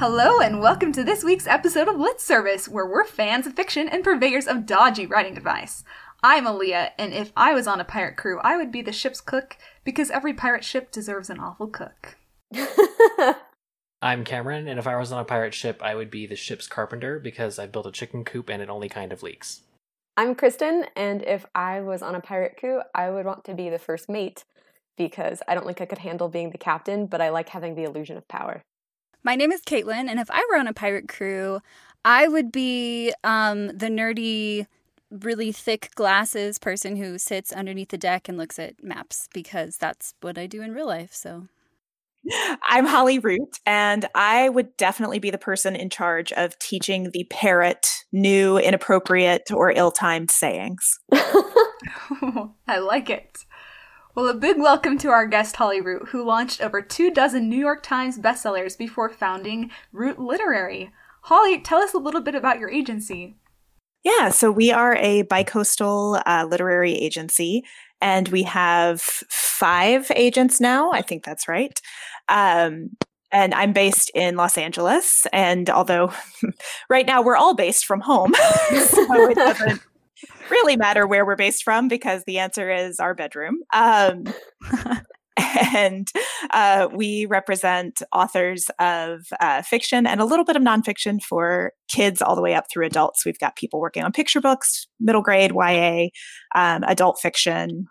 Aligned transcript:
Hello, 0.00 0.40
and 0.40 0.62
welcome 0.62 0.92
to 0.92 1.04
this 1.04 1.22
week's 1.22 1.46
episode 1.46 1.86
of 1.86 2.00
Lit 2.00 2.22
Service, 2.22 2.66
where 2.66 2.86
we're 2.86 3.04
fans 3.04 3.46
of 3.46 3.52
fiction 3.52 3.86
and 3.86 4.02
purveyors 4.02 4.46
of 4.46 4.64
dodgy 4.64 5.04
writing 5.04 5.36
advice. 5.36 5.84
I'm 6.22 6.46
Aaliyah, 6.46 6.92
and 6.98 7.12
if 7.12 7.32
I 7.36 7.52
was 7.52 7.66
on 7.66 7.82
a 7.82 7.84
pirate 7.84 8.16
crew, 8.16 8.40
I 8.40 8.56
would 8.56 8.72
be 8.72 8.80
the 8.80 8.92
ship's 8.94 9.20
cook 9.20 9.58
because 9.84 10.10
every 10.10 10.32
pirate 10.32 10.64
ship 10.64 10.90
deserves 10.90 11.28
an 11.28 11.38
awful 11.38 11.66
cook. 11.66 12.16
I'm 14.00 14.24
Cameron, 14.24 14.68
and 14.68 14.78
if 14.78 14.86
I 14.86 14.96
was 14.96 15.12
on 15.12 15.20
a 15.20 15.24
pirate 15.26 15.52
ship, 15.52 15.82
I 15.82 15.94
would 15.94 16.10
be 16.10 16.24
the 16.26 16.34
ship's 16.34 16.66
carpenter 16.66 17.18
because 17.18 17.58
I 17.58 17.66
built 17.66 17.84
a 17.84 17.92
chicken 17.92 18.24
coop 18.24 18.48
and 18.48 18.62
it 18.62 18.70
only 18.70 18.88
kind 18.88 19.12
of 19.12 19.22
leaks. 19.22 19.60
I'm 20.16 20.34
Kristen, 20.34 20.86
and 20.96 21.22
if 21.24 21.44
I 21.54 21.82
was 21.82 22.00
on 22.00 22.14
a 22.14 22.22
pirate 22.22 22.56
crew, 22.56 22.80
I 22.94 23.10
would 23.10 23.26
want 23.26 23.44
to 23.44 23.54
be 23.54 23.68
the 23.68 23.78
first 23.78 24.08
mate 24.08 24.44
because 24.96 25.42
I 25.46 25.54
don't 25.54 25.66
think 25.66 25.82
I 25.82 25.84
could 25.84 25.98
handle 25.98 26.30
being 26.30 26.52
the 26.52 26.58
captain, 26.58 27.04
but 27.04 27.20
I 27.20 27.28
like 27.28 27.50
having 27.50 27.74
the 27.74 27.84
illusion 27.84 28.16
of 28.16 28.26
power. 28.28 28.62
My 29.22 29.34
name 29.34 29.52
is 29.52 29.60
Caitlin, 29.62 30.08
and 30.08 30.18
if 30.18 30.30
I 30.30 30.46
were 30.50 30.58
on 30.58 30.66
a 30.66 30.72
pirate 30.72 31.08
crew, 31.08 31.60
I 32.04 32.26
would 32.26 32.50
be 32.50 33.12
um, 33.22 33.66
the 33.68 33.88
nerdy, 33.88 34.66
really 35.10 35.52
thick 35.52 35.90
glasses 35.94 36.58
person 36.58 36.96
who 36.96 37.18
sits 37.18 37.52
underneath 37.52 37.90
the 37.90 37.98
deck 37.98 38.28
and 38.28 38.38
looks 38.38 38.58
at 38.58 38.82
maps 38.82 39.28
because 39.34 39.76
that's 39.76 40.14
what 40.22 40.38
I 40.38 40.46
do 40.46 40.62
in 40.62 40.72
real 40.72 40.86
life. 40.86 41.12
So. 41.12 41.48
I'm 42.68 42.84
Holly 42.86 43.18
Root, 43.18 43.58
and 43.64 44.06
I 44.14 44.50
would 44.50 44.76
definitely 44.76 45.18
be 45.18 45.30
the 45.30 45.38
person 45.38 45.74
in 45.74 45.88
charge 45.88 46.32
of 46.32 46.58
teaching 46.58 47.10
the 47.12 47.24
parrot 47.30 47.86
new, 48.12 48.58
inappropriate, 48.58 49.50
or 49.50 49.70
ill 49.70 49.90
timed 49.90 50.30
sayings. 50.30 50.98
I 51.12 52.78
like 52.78 53.08
it. 53.10 53.38
Well, 54.20 54.28
a 54.28 54.34
big 54.34 54.58
welcome 54.58 54.98
to 54.98 55.08
our 55.08 55.26
guest, 55.26 55.56
Holly 55.56 55.80
Root, 55.80 56.08
who 56.08 56.22
launched 56.22 56.60
over 56.60 56.82
two 56.82 57.10
dozen 57.10 57.48
New 57.48 57.56
York 57.56 57.82
Times 57.82 58.18
bestsellers 58.18 58.76
before 58.76 59.08
founding 59.08 59.70
Root 59.94 60.18
Literary. 60.18 60.90
Holly, 61.22 61.58
tell 61.58 61.78
us 61.78 61.94
a 61.94 61.98
little 61.98 62.20
bit 62.20 62.34
about 62.34 62.58
your 62.58 62.68
agency. 62.68 63.38
Yeah, 64.04 64.28
so 64.28 64.50
we 64.50 64.70
are 64.72 64.94
a 64.96 65.22
bicoastal 65.22 66.20
uh, 66.26 66.46
literary 66.46 66.92
agency, 66.92 67.64
and 68.02 68.28
we 68.28 68.42
have 68.42 69.00
five 69.00 70.12
agents 70.14 70.60
now. 70.60 70.92
I 70.92 71.00
think 71.00 71.24
that's 71.24 71.48
right. 71.48 71.80
Um, 72.28 72.90
and 73.32 73.54
I'm 73.54 73.72
based 73.72 74.10
in 74.14 74.36
Los 74.36 74.58
Angeles. 74.58 75.26
And 75.32 75.70
although 75.70 76.12
right 76.90 77.06
now 77.06 77.22
we're 77.22 77.36
all 77.36 77.54
based 77.54 77.86
from 77.86 78.00
home, 78.00 78.34
so 78.68 79.30
it 79.30 79.34
doesn't 79.36 79.80
really 80.50 80.76
matter 80.76 81.06
where 81.06 81.24
we're 81.24 81.36
based 81.36 81.62
from 81.62 81.88
because 81.88 82.24
the 82.24 82.38
answer 82.38 82.70
is 82.70 82.98
our 83.00 83.14
bedroom. 83.14 83.60
Um, 83.72 84.24
and 85.74 86.08
uh, 86.50 86.88
we 86.92 87.26
represent 87.26 88.02
authors 88.12 88.70
of 88.78 89.26
uh, 89.40 89.62
fiction 89.62 90.06
and 90.06 90.20
a 90.20 90.24
little 90.24 90.44
bit 90.44 90.56
of 90.56 90.62
nonfiction 90.62 91.22
for 91.22 91.72
kids 91.88 92.20
all 92.20 92.34
the 92.34 92.42
way 92.42 92.54
up 92.54 92.66
through 92.70 92.86
adults. 92.86 93.24
We've 93.24 93.38
got 93.38 93.56
people 93.56 93.80
working 93.80 94.02
on 94.02 94.12
picture 94.12 94.40
books, 94.40 94.86
middle 94.98 95.22
grade, 95.22 95.52
YA, 95.54 96.08
um, 96.54 96.84
adult 96.84 97.18
fiction, 97.20 97.86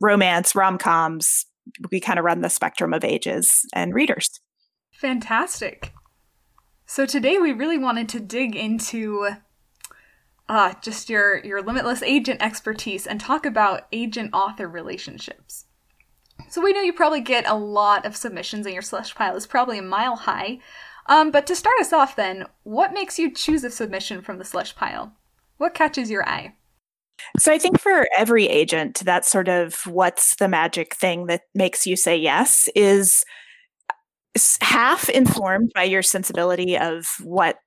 romance, 0.00 0.54
rom 0.54 0.78
coms. 0.78 1.46
We 1.90 2.00
kind 2.00 2.18
of 2.18 2.24
run 2.24 2.40
the 2.40 2.50
spectrum 2.50 2.92
of 2.92 3.04
ages 3.04 3.66
and 3.74 3.94
readers. 3.94 4.40
Fantastic. 4.92 5.92
So 6.86 7.06
today 7.06 7.38
we 7.38 7.52
really 7.52 7.78
wanted 7.78 8.08
to 8.10 8.20
dig 8.20 8.54
into 8.54 9.28
uh, 10.48 10.74
just 10.82 11.08
your 11.08 11.44
your 11.44 11.62
limitless 11.62 12.02
agent 12.02 12.42
expertise 12.42 13.06
and 13.06 13.20
talk 13.20 13.46
about 13.46 13.86
agent 13.92 14.30
author 14.32 14.68
relationships. 14.68 15.66
So 16.48 16.60
we 16.60 16.72
know 16.72 16.80
you 16.80 16.92
probably 16.92 17.20
get 17.20 17.46
a 17.46 17.54
lot 17.54 18.04
of 18.04 18.16
submissions 18.16 18.66
and 18.66 18.72
your 18.72 18.82
slush 18.82 19.14
pile 19.14 19.36
is 19.36 19.46
probably 19.46 19.78
a 19.78 19.82
mile 19.82 20.16
high. 20.16 20.58
Um, 21.06 21.30
but 21.30 21.46
to 21.46 21.56
start 21.56 21.80
us 21.80 21.92
off 21.92 22.16
then, 22.16 22.46
what 22.62 22.92
makes 22.92 23.18
you 23.18 23.32
choose 23.32 23.62
a 23.64 23.70
submission 23.70 24.22
from 24.22 24.38
the 24.38 24.44
slush 24.44 24.74
pile? 24.74 25.12
What 25.58 25.74
catches 25.74 26.10
your 26.10 26.28
eye? 26.28 26.54
So 27.38 27.52
I 27.52 27.58
think 27.58 27.78
for 27.78 28.06
every 28.16 28.46
agent, 28.46 29.02
that's 29.04 29.30
sort 29.30 29.48
of 29.48 29.86
what's 29.86 30.36
the 30.36 30.48
magic 30.48 30.94
thing 30.96 31.26
that 31.26 31.42
makes 31.54 31.86
you 31.86 31.96
say 31.96 32.16
yes 32.16 32.68
is 32.74 33.24
half 34.60 35.08
informed 35.08 35.70
by 35.74 35.84
your 35.84 36.02
sensibility 36.02 36.76
of 36.76 37.06
what 37.22 37.58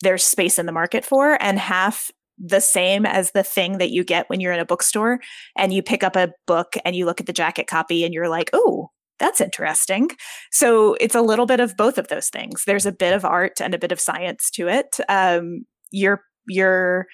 there's 0.00 0.24
space 0.24 0.58
in 0.58 0.66
the 0.66 0.72
market 0.72 1.04
for 1.04 1.40
and 1.42 1.58
half 1.58 2.10
the 2.38 2.60
same 2.60 3.04
as 3.04 3.32
the 3.32 3.42
thing 3.42 3.78
that 3.78 3.90
you 3.90 4.04
get 4.04 4.28
when 4.28 4.40
you're 4.40 4.52
in 4.52 4.60
a 4.60 4.64
bookstore 4.64 5.20
and 5.56 5.72
you 5.72 5.82
pick 5.82 6.02
up 6.02 6.16
a 6.16 6.32
book 6.46 6.74
and 6.84 6.94
you 6.94 7.04
look 7.06 7.20
at 7.20 7.26
the 7.26 7.32
jacket 7.32 7.66
copy 7.66 8.04
and 8.04 8.14
you're 8.14 8.28
like, 8.28 8.50
oh, 8.52 8.90
that's 9.18 9.40
interesting. 9.40 10.10
So 10.52 10.94
it's 11.00 11.14
a 11.14 11.22
little 11.22 11.46
bit 11.46 11.60
of 11.60 11.76
both 11.76 11.98
of 11.98 12.08
those 12.08 12.28
things. 12.28 12.62
There's 12.66 12.86
a 12.86 12.92
bit 12.92 13.14
of 13.14 13.24
art 13.24 13.60
and 13.60 13.74
a 13.74 13.78
bit 13.78 13.92
of 13.92 14.00
science 14.00 14.50
to 14.52 14.68
it. 14.68 14.98
Um, 15.08 15.64
your 15.90 16.22
your 16.46 17.06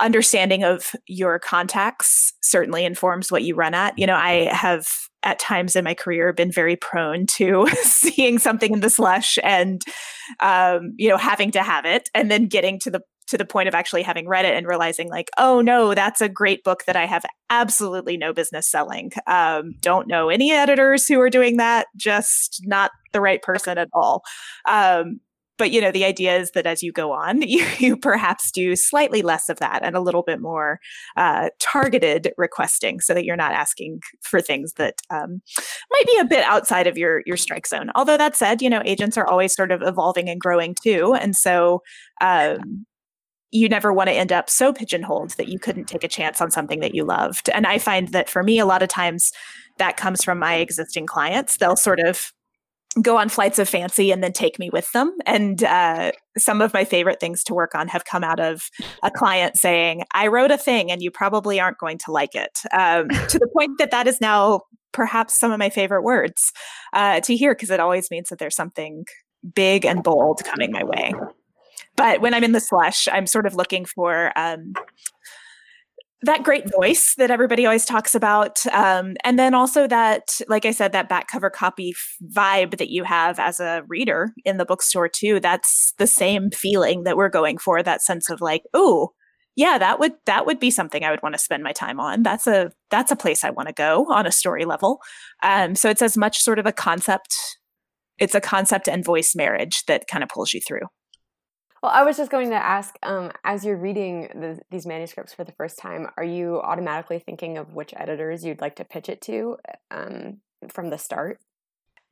understanding 0.00 0.64
of 0.64 0.92
your 1.06 1.38
contacts 1.38 2.32
certainly 2.42 2.84
informs 2.84 3.30
what 3.30 3.42
you 3.42 3.54
run 3.54 3.74
at. 3.74 3.98
You 3.98 4.06
know, 4.06 4.16
I 4.16 4.52
have 4.52 4.86
at 5.22 5.38
times 5.38 5.76
in 5.76 5.84
my 5.84 5.94
career 5.94 6.32
been 6.32 6.50
very 6.50 6.76
prone 6.76 7.26
to 7.26 7.68
seeing 7.82 8.38
something 8.38 8.72
in 8.72 8.80
the 8.80 8.90
slush 8.90 9.38
and 9.42 9.82
um, 10.40 10.94
you 10.96 11.08
know 11.08 11.16
having 11.16 11.50
to 11.52 11.62
have 11.62 11.84
it 11.84 12.08
and 12.14 12.30
then 12.30 12.46
getting 12.46 12.78
to 12.80 12.90
the 12.90 13.00
to 13.32 13.38
the 13.38 13.44
point 13.44 13.68
of 13.68 13.74
actually 13.74 14.02
having 14.02 14.28
read 14.28 14.44
it 14.44 14.54
and 14.54 14.66
realizing 14.66 15.08
like 15.08 15.30
oh 15.38 15.60
no 15.60 15.94
that's 15.94 16.20
a 16.20 16.28
great 16.28 16.62
book 16.62 16.84
that 16.84 16.96
i 16.96 17.04
have 17.04 17.24
absolutely 17.52 18.16
no 18.16 18.32
business 18.32 18.68
selling. 18.68 19.12
Um, 19.26 19.74
don't 19.80 20.08
know 20.08 20.30
any 20.30 20.52
editors 20.52 21.06
who 21.06 21.20
are 21.20 21.30
doing 21.30 21.58
that 21.58 21.86
just 21.96 22.62
not 22.64 22.90
the 23.12 23.20
right 23.20 23.42
person 23.42 23.76
at 23.76 23.88
all. 23.92 24.22
Um, 24.66 25.20
but 25.58 25.70
you 25.70 25.82
know 25.82 25.92
the 25.92 26.06
idea 26.06 26.36
is 26.38 26.52
that 26.52 26.66
as 26.66 26.82
you 26.82 26.92
go 26.92 27.12
on 27.12 27.42
you, 27.48 27.64
you 27.78 27.96
perhaps 27.96 28.50
do 28.50 28.74
slightly 28.74 29.20
less 29.20 29.50
of 29.50 29.58
that 29.58 29.82
and 29.84 29.94
a 29.94 30.00
little 30.00 30.22
bit 30.22 30.40
more 30.40 30.80
uh, 31.18 31.50
targeted 31.60 32.32
requesting 32.38 33.00
so 33.00 33.12
that 33.12 33.26
you're 33.26 33.36
not 33.36 33.52
asking 33.52 34.00
for 34.22 34.40
things 34.40 34.72
that 34.72 34.94
um, 35.10 35.42
might 35.90 36.06
be 36.06 36.18
a 36.18 36.24
bit 36.24 36.44
outside 36.44 36.86
of 36.86 36.96
your 36.96 37.22
your 37.26 37.36
strike 37.36 37.66
zone. 37.66 37.90
Although 37.94 38.16
that 38.16 38.34
said 38.34 38.62
you 38.62 38.70
know 38.70 38.82
agents 38.86 39.18
are 39.18 39.26
always 39.26 39.54
sort 39.54 39.70
of 39.70 39.82
evolving 39.82 40.30
and 40.30 40.40
growing 40.40 40.74
too. 40.82 41.14
And 41.14 41.36
so 41.36 41.82
um, 42.22 42.86
you 43.52 43.68
never 43.68 43.92
want 43.92 44.08
to 44.08 44.14
end 44.14 44.32
up 44.32 44.50
so 44.50 44.72
pigeonholed 44.72 45.30
that 45.32 45.48
you 45.48 45.58
couldn't 45.58 45.84
take 45.84 46.02
a 46.02 46.08
chance 46.08 46.40
on 46.40 46.50
something 46.50 46.80
that 46.80 46.94
you 46.94 47.04
loved 47.04 47.48
and 47.50 47.66
i 47.66 47.78
find 47.78 48.08
that 48.08 48.28
for 48.28 48.42
me 48.42 48.58
a 48.58 48.66
lot 48.66 48.82
of 48.82 48.88
times 48.88 49.32
that 49.78 49.96
comes 49.96 50.24
from 50.24 50.38
my 50.38 50.56
existing 50.56 51.06
clients 51.06 51.56
they'll 51.58 51.76
sort 51.76 52.00
of 52.00 52.32
go 53.00 53.16
on 53.16 53.28
flights 53.28 53.58
of 53.58 53.68
fancy 53.68 54.10
and 54.10 54.22
then 54.22 54.32
take 54.32 54.58
me 54.58 54.68
with 54.70 54.90
them. 54.92 55.16
And 55.24 55.64
uh, 55.64 56.12
some 56.36 56.60
of 56.60 56.74
my 56.74 56.84
favorite 56.84 57.20
things 57.20 57.42
to 57.44 57.54
work 57.54 57.74
on 57.74 57.88
have 57.88 58.04
come 58.04 58.22
out 58.22 58.40
of 58.40 58.68
a 59.02 59.10
client 59.10 59.56
saying, 59.56 60.02
I 60.12 60.26
wrote 60.26 60.50
a 60.50 60.58
thing 60.58 60.90
and 60.90 61.00
you 61.00 61.10
probably 61.10 61.58
aren't 61.58 61.78
going 61.78 61.98
to 61.98 62.12
like 62.12 62.34
it. 62.34 62.60
Um, 62.72 63.08
to 63.28 63.38
the 63.38 63.48
point 63.56 63.78
that 63.78 63.92
that 63.92 64.06
is 64.06 64.20
now 64.20 64.62
perhaps 64.92 65.38
some 65.38 65.52
of 65.52 65.58
my 65.58 65.70
favorite 65.70 66.02
words 66.02 66.52
uh, 66.92 67.20
to 67.20 67.34
hear 67.34 67.54
because 67.54 67.70
it 67.70 67.80
always 67.80 68.10
means 68.10 68.28
that 68.28 68.38
there's 68.38 68.56
something 68.56 69.06
big 69.54 69.86
and 69.86 70.02
bold 70.02 70.42
coming 70.44 70.70
my 70.70 70.84
way. 70.84 71.14
But 71.96 72.20
when 72.20 72.34
I'm 72.34 72.44
in 72.44 72.52
the 72.52 72.60
slush, 72.60 73.06
I'm 73.10 73.26
sort 73.26 73.46
of 73.46 73.54
looking 73.54 73.84
for 73.84 74.32
um, 74.36 74.72
that 76.22 76.44
great 76.44 76.70
voice 76.70 77.14
that 77.16 77.30
everybody 77.30 77.66
always 77.66 77.84
talks 77.84 78.14
about 78.14 78.64
um, 78.68 79.14
and 79.24 79.38
then 79.38 79.54
also 79.54 79.86
that 79.88 80.40
like 80.48 80.64
i 80.64 80.70
said 80.70 80.92
that 80.92 81.08
back 81.08 81.28
cover 81.28 81.50
copy 81.50 81.92
vibe 82.32 82.78
that 82.78 82.90
you 82.90 83.02
have 83.04 83.38
as 83.40 83.58
a 83.58 83.82
reader 83.88 84.32
in 84.44 84.56
the 84.56 84.64
bookstore 84.64 85.08
too 85.08 85.40
that's 85.40 85.92
the 85.98 86.06
same 86.06 86.50
feeling 86.50 87.02
that 87.02 87.16
we're 87.16 87.28
going 87.28 87.58
for 87.58 87.82
that 87.82 88.02
sense 88.02 88.30
of 88.30 88.40
like 88.40 88.62
oh 88.72 89.10
yeah 89.56 89.78
that 89.78 89.98
would 89.98 90.12
that 90.26 90.46
would 90.46 90.60
be 90.60 90.70
something 90.70 91.04
i 91.04 91.10
would 91.10 91.22
want 91.22 91.34
to 91.34 91.38
spend 91.38 91.62
my 91.62 91.72
time 91.72 92.00
on. 92.00 92.22
That's 92.22 92.46
a 92.46 92.70
that's 92.90 93.12
a 93.12 93.16
place 93.16 93.44
i 93.44 93.50
want 93.50 93.68
to 93.68 93.74
go 93.74 94.06
on 94.10 94.26
a 94.26 94.32
story 94.32 94.64
level. 94.64 95.00
Um, 95.42 95.74
so 95.74 95.90
it's 95.90 96.02
as 96.02 96.16
much 96.16 96.38
sort 96.38 96.58
of 96.58 96.66
a 96.66 96.72
concept 96.72 97.34
it's 98.18 98.34
a 98.34 98.40
concept 98.40 98.88
and 98.88 99.04
voice 99.04 99.34
marriage 99.34 99.84
that 99.86 100.06
kind 100.06 100.22
of 100.22 100.28
pulls 100.28 100.52
you 100.52 100.60
through 100.60 100.86
well, 101.82 101.92
I 101.92 102.04
was 102.04 102.16
just 102.16 102.30
going 102.30 102.50
to 102.50 102.56
ask, 102.56 102.96
um, 103.02 103.32
as 103.44 103.64
you're 103.64 103.76
reading 103.76 104.28
the, 104.34 104.60
these 104.70 104.86
manuscripts 104.86 105.34
for 105.34 105.42
the 105.42 105.52
first 105.52 105.78
time, 105.78 106.06
are 106.16 106.24
you 106.24 106.60
automatically 106.60 107.18
thinking 107.18 107.58
of 107.58 107.74
which 107.74 107.92
editors 107.96 108.44
you'd 108.44 108.60
like 108.60 108.76
to 108.76 108.84
pitch 108.84 109.08
it 109.08 109.20
to 109.22 109.56
um, 109.90 110.38
from 110.68 110.90
the 110.90 110.98
start? 110.98 111.40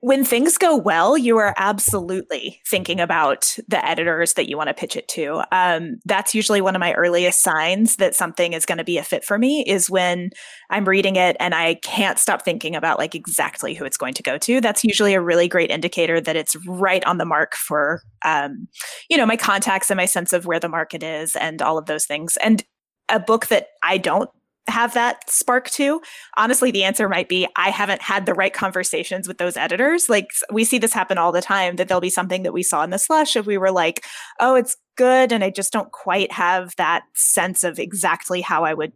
When 0.02 0.24
things 0.24 0.56
go 0.56 0.76
well, 0.76 1.18
you 1.18 1.36
are 1.36 1.54
absolutely 1.58 2.60
thinking 2.66 3.00
about 3.00 3.54
the 3.68 3.84
editors 3.86 4.32
that 4.32 4.48
you 4.48 4.56
want 4.56 4.68
to 4.68 4.74
pitch 4.74 4.96
it 4.96 5.06
to. 5.08 5.42
Um, 5.52 5.98
that's 6.06 6.34
usually 6.34 6.62
one 6.62 6.74
of 6.74 6.80
my 6.80 6.94
earliest 6.94 7.42
signs 7.42 7.96
that 7.96 8.14
something 8.14 8.54
is 8.54 8.64
going 8.64 8.78
to 8.78 8.84
be 8.84 8.96
a 8.96 9.04
fit 9.04 9.24
for 9.24 9.38
me 9.38 9.62
is 9.66 9.90
when 9.90 10.30
I'm 10.70 10.88
reading 10.88 11.16
it 11.16 11.36
and 11.38 11.54
I 11.54 11.74
can't 11.74 12.18
stop 12.18 12.42
thinking 12.42 12.74
about 12.74 12.98
like 12.98 13.14
exactly 13.14 13.74
who 13.74 13.84
it's 13.84 13.98
going 13.98 14.14
to 14.14 14.22
go 14.22 14.38
to. 14.38 14.62
That's 14.62 14.84
usually 14.84 15.12
a 15.12 15.20
really 15.20 15.48
great 15.48 15.70
indicator 15.70 16.18
that 16.18 16.36
it's 16.36 16.56
right 16.66 17.04
on 17.04 17.18
the 17.18 17.26
mark 17.26 17.54
for, 17.54 18.00
um, 18.24 18.68
you 19.10 19.18
know, 19.18 19.26
my 19.26 19.36
contacts 19.36 19.90
and 19.90 19.98
my 19.98 20.06
sense 20.06 20.32
of 20.32 20.46
where 20.46 20.60
the 20.60 20.68
market 20.68 21.02
is 21.02 21.36
and 21.36 21.60
all 21.60 21.76
of 21.76 21.84
those 21.84 22.06
things. 22.06 22.38
And 22.38 22.64
a 23.10 23.20
book 23.20 23.48
that 23.48 23.68
I 23.82 23.98
don't 23.98 24.30
have 24.70 24.94
that 24.94 25.28
spark 25.28 25.70
too? 25.70 26.00
Honestly, 26.36 26.70
the 26.70 26.84
answer 26.84 27.08
might 27.08 27.28
be 27.28 27.46
I 27.56 27.70
haven't 27.70 28.02
had 28.02 28.26
the 28.26 28.34
right 28.34 28.52
conversations 28.52 29.28
with 29.28 29.38
those 29.38 29.56
editors. 29.56 30.08
Like 30.08 30.30
we 30.52 30.64
see 30.64 30.78
this 30.78 30.92
happen 30.92 31.18
all 31.18 31.32
the 31.32 31.42
time 31.42 31.76
that 31.76 31.88
there'll 31.88 32.00
be 32.00 32.10
something 32.10 32.42
that 32.44 32.52
we 32.52 32.62
saw 32.62 32.82
in 32.82 32.90
the 32.90 32.98
slush 32.98 33.36
if 33.36 33.46
we 33.46 33.58
were 33.58 33.72
like, 33.72 34.04
oh, 34.40 34.54
it's 34.54 34.76
good. 34.96 35.32
And 35.32 35.44
I 35.44 35.50
just 35.50 35.72
don't 35.72 35.92
quite 35.92 36.32
have 36.32 36.74
that 36.76 37.04
sense 37.14 37.64
of 37.64 37.78
exactly 37.78 38.40
how 38.40 38.64
I 38.64 38.74
would 38.74 38.92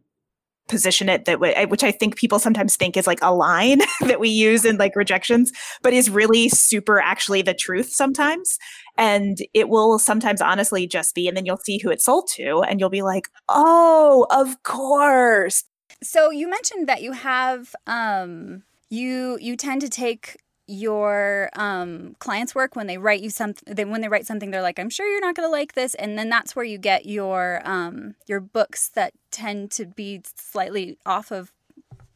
position 0.69 1.09
it 1.09 1.27
that 1.27 1.41
which 1.41 1.85
I 1.85 1.91
think 1.91 2.17
people 2.17 2.39
sometimes 2.39 2.77
think 2.77 2.97
is 2.97 3.07
like 3.07 3.19
a 3.21 3.35
line 3.35 3.81
that 4.01 4.21
we 4.21 4.31
use 4.31 4.65
in 4.65 4.77
like 4.77 4.97
rejections, 4.97 5.53
but 5.83 5.93
is 5.93 6.09
really 6.09 6.49
super 6.49 7.01
actually 7.01 7.43
the 7.43 7.55
truth 7.55 7.91
sometimes. 7.91 8.59
And 8.97 9.39
it 9.53 9.69
will 9.69 9.99
sometimes 9.99 10.41
honestly 10.41 10.87
just 10.87 11.15
be, 11.15 11.27
and 11.27 11.37
then 11.37 11.47
you'll 11.47 11.57
see 11.57 11.79
who 11.79 11.91
it's 11.91 12.05
sold 12.05 12.29
to, 12.35 12.61
and 12.61 12.79
you'll 12.79 12.91
be 12.91 13.03
like, 13.03 13.29
oh, 13.49 14.27
of 14.31 14.63
course. 14.63 15.65
So 16.03 16.31
you 16.31 16.49
mentioned 16.49 16.89
that 16.89 17.03
you 17.03 17.13
have 17.13 17.75
um 17.87 18.63
you 18.91 19.39
you 19.41 19.57
tend 19.57 19.81
to 19.81 19.89
take 19.89 20.37
your 20.67 21.51
um, 21.55 22.17
clients 22.21 22.55
work 22.55 22.75
when 22.75 22.87
they 22.87 22.97
write 22.97 23.21
you 23.21 23.29
something 23.29 23.75
they, 23.75 23.85
when 23.85 24.01
they 24.01 24.09
write 24.09 24.27
something 24.27 24.51
they're 24.51 24.63
like 24.63 24.79
i'm 24.79 24.89
sure 24.89 25.07
you're 25.07 25.21
not 25.21 25.35
going 25.35 25.47
to 25.47 25.53
like 25.53 25.75
this 25.75 25.95
and 25.97 26.19
then 26.19 26.31
that's 26.31 26.57
where 26.57 26.65
you 26.65 26.79
get 26.79 27.05
your 27.05 27.61
um, 27.65 28.15
your 28.27 28.41
books 28.41 28.89
that 28.89 29.13
tend 29.31 29.71
to 29.71 29.85
be 29.85 30.23
slightly 30.37 30.97
off 31.05 31.31
of 31.31 31.53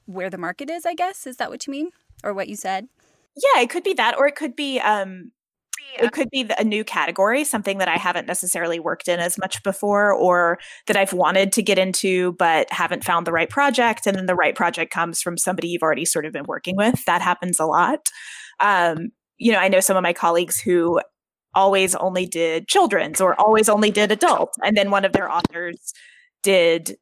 where 0.06 0.30
the 0.30 0.38
market 0.38 0.70
is 0.70 0.86
i 0.86 0.94
guess 0.94 1.26
is 1.26 1.36
that 1.36 1.50
what 1.50 1.66
you 1.66 1.70
mean 1.70 1.90
or 2.24 2.32
what 2.32 2.48
you 2.48 2.56
said 2.56 2.88
yeah 3.36 3.60
it 3.60 3.68
could 3.68 3.84
be 3.84 3.92
that 3.92 4.16
or 4.16 4.26
it 4.26 4.34
could 4.34 4.56
be 4.56 4.80
um 4.80 5.30
it 6.00 6.12
could 6.12 6.28
be 6.30 6.48
a 6.58 6.64
new 6.64 6.84
category 6.84 7.44
something 7.44 7.78
that 7.78 7.88
i 7.88 7.96
haven't 7.96 8.26
necessarily 8.26 8.78
worked 8.78 9.08
in 9.08 9.20
as 9.20 9.38
much 9.38 9.62
before 9.62 10.12
or 10.12 10.58
that 10.86 10.96
i've 10.96 11.12
wanted 11.12 11.52
to 11.52 11.62
get 11.62 11.78
into 11.78 12.32
but 12.32 12.70
haven't 12.70 13.04
found 13.04 13.26
the 13.26 13.32
right 13.32 13.50
project 13.50 14.06
and 14.06 14.16
then 14.16 14.26
the 14.26 14.34
right 14.34 14.54
project 14.54 14.92
comes 14.92 15.20
from 15.20 15.36
somebody 15.36 15.68
you've 15.68 15.82
already 15.82 16.04
sort 16.04 16.24
of 16.24 16.32
been 16.32 16.44
working 16.46 16.76
with 16.76 17.04
that 17.04 17.22
happens 17.22 17.58
a 17.58 17.66
lot 17.66 18.08
um, 18.60 19.10
you 19.38 19.52
know, 19.52 19.58
I 19.58 19.68
know 19.68 19.80
some 19.80 19.96
of 19.96 20.02
my 20.02 20.12
colleagues 20.12 20.60
who 20.60 21.00
always 21.54 21.94
only 21.94 22.26
did 22.26 22.68
children's 22.68 23.20
or 23.20 23.40
always 23.40 23.68
only 23.68 23.90
did 23.90 24.12
adult. 24.12 24.52
And 24.62 24.76
then 24.76 24.90
one 24.90 25.04
of 25.04 25.12
their 25.12 25.30
authors 25.30 25.92
did 26.42 26.96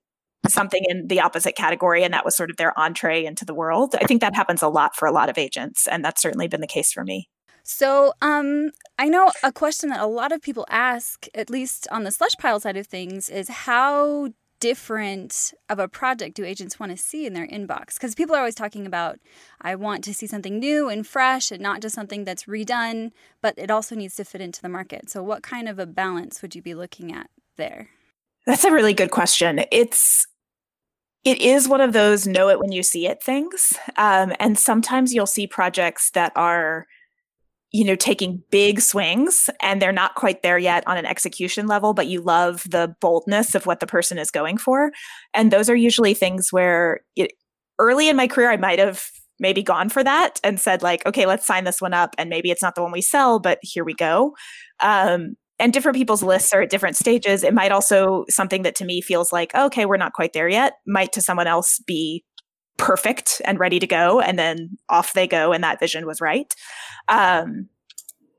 something 0.47 0.83
in 0.89 1.09
the 1.09 1.21
opposite 1.21 1.57
category 1.57 2.05
and 2.05 2.15
that 2.15 2.25
was 2.25 2.37
sort 2.37 2.51
of 2.51 2.57
their 2.57 2.79
entree 2.79 3.25
into 3.25 3.45
the 3.45 3.55
world. 3.55 3.97
I 4.01 4.05
think 4.05 4.21
that 4.21 4.37
happens 4.37 4.63
a 4.63 4.69
lot 4.69 4.95
for 4.95 5.09
a 5.09 5.13
lot 5.13 5.29
of 5.29 5.39
agents 5.39 5.89
and 5.89 6.05
that's 6.05 6.23
certainly 6.23 6.47
been 6.47 6.61
the 6.61 6.67
case 6.67 6.93
for 6.93 7.03
me. 7.03 7.29
So, 7.69 8.13
um, 8.23 8.71
I 8.97 9.09
know 9.09 9.33
a 9.43 9.51
question 9.51 9.89
that 9.89 9.99
a 9.99 10.07
lot 10.07 10.31
of 10.31 10.41
people 10.41 10.67
ask, 10.71 11.27
at 11.35 11.51
least 11.51 11.89
on 11.91 12.05
the 12.05 12.13
slush 12.13 12.37
pile 12.39 12.61
side 12.61 12.77
of 12.77 12.87
things, 12.87 13.29
is 13.29 13.49
how 13.49 14.29
different 14.61 15.53
of 15.69 15.81
a 15.81 15.89
project 15.89 16.37
do 16.37 16.45
agents 16.45 16.79
want 16.79 16.93
to 16.93 16.97
see 16.97 17.27
in 17.27 17.33
their 17.33 17.49
inbox? 17.49 17.95
Because 17.95 18.15
people 18.15 18.37
are 18.37 18.39
always 18.39 18.55
talking 18.55 18.87
about, 18.87 19.19
I 19.61 19.75
want 19.75 20.05
to 20.05 20.15
see 20.15 20.29
something 20.29 20.61
new 20.61 20.89
and 20.89 21.05
fresh 21.05 21.51
and 21.51 21.61
not 21.61 21.83
just 21.83 21.97
something 21.97 22.23
that's 22.23 22.45
redone, 22.45 23.11
but 23.43 23.55
it 23.57 23.69
also 23.69 23.97
needs 23.97 24.15
to 24.15 24.25
fit 24.25 24.41
into 24.41 24.63
the 24.63 24.69
market. 24.69 25.11
So, 25.11 25.25
what 25.25 25.43
kind 25.43 25.69
of 25.69 25.81
a 25.81 25.87
balance 25.87 26.43
would 26.43 26.55
you 26.55 26.63
be 26.63 26.75
looking 26.75 27.13
at 27.13 27.31
there? 27.57 27.89
That's 28.47 28.63
a 28.63 28.71
really 28.71 28.95
good 28.95 29.11
question. 29.11 29.65
It's 29.73 30.29
it 31.25 31.41
is 31.41 31.67
one 31.67 31.81
of 31.81 31.93
those 31.93 32.29
know 32.29 32.49
it 32.49 32.61
when 32.61 32.71
you 32.71 32.85
see 32.85 33.09
it 33.09 33.21
things. 33.21 33.77
Um, 33.97 34.33
and 34.39 34.57
sometimes 34.57 35.13
you'll 35.13 35.27
see 35.27 35.49
projects 35.49 36.13
that 36.13 36.31
are 36.37 36.87
you 37.73 37.85
know, 37.85 37.97
taking 37.97 38.43
big 38.51 38.81
swings 38.81 39.51
and 39.61 39.83
they're 39.83 39.93
not 39.93 40.15
quite 40.15 40.43
there 40.43 40.59
yet 40.59 40.87
on 40.87 40.97
an 40.97 41.07
execution 41.07 41.67
level, 41.67 41.95
but 41.95 42.07
you 42.07 42.21
love 42.21 42.63
the 42.71 42.95
boldness 43.01 43.55
of 43.55 43.67
what 43.67 43.81
the 43.81 43.87
person 43.87 44.19
is 44.19 44.31
going 44.31 44.57
for. 44.57 44.93
And 45.35 45.51
those 45.51 45.69
are 45.69 45.77
usually 45.77 46.15
things 46.15 46.53
where 46.53 47.01
it, 47.17 47.33
early 47.79 48.09
in 48.09 48.17
my 48.17 48.29
career, 48.29 48.51
I 48.51 48.57
might 48.57 48.79
have 48.79 49.05
maybe 49.39 49.63
gone 49.63 49.89
for 49.89 50.03
that 50.03 50.41
and 50.43 50.59
said, 50.59 50.83
like, 50.83 51.05
okay, 51.07 51.27
let's 51.27 51.47
sign 51.47 51.65
this 51.65 51.81
one 51.81 51.93
up. 51.93 52.15
And 52.17 52.31
maybe 52.31 52.51
it's 52.51 52.63
not 52.63 52.75
the 52.75 52.83
one 52.83 52.93
we 52.93 53.03
sell, 53.03 53.39
but 53.39 53.59
here 53.63 53.85
we 53.85 53.95
go. 53.95 54.35
Um, 54.81 55.35
and 55.59 55.73
different 55.73 55.97
people's 55.97 56.23
lists 56.23 56.53
are 56.53 56.63
at 56.63 56.71
different 56.71 56.97
stages. 56.97 57.43
It 57.43 57.55
might 57.55 57.73
also 57.73 58.25
something 58.29 58.63
that 58.63 58.75
to 58.77 58.85
me 58.85 59.01
feels 59.01 59.33
like, 59.33 59.55
okay, 59.55 59.87
we're 59.87 59.97
not 59.97 60.13
quite 60.13 60.33
there 60.33 60.49
yet, 60.49 60.75
might 60.87 61.13
to 61.13 61.23
someone 61.23 61.47
else 61.47 61.81
be 61.87 62.25
perfect 62.77 63.41
and 63.45 63.59
ready 63.59 63.79
to 63.79 63.87
go 63.87 64.21
and 64.21 64.39
then 64.39 64.77
off 64.89 65.13
they 65.13 65.27
go 65.27 65.53
and 65.53 65.65
that 65.65 65.81
vision 65.81 66.07
was 66.07 66.21
right. 66.21 66.55
Um, 67.09 67.69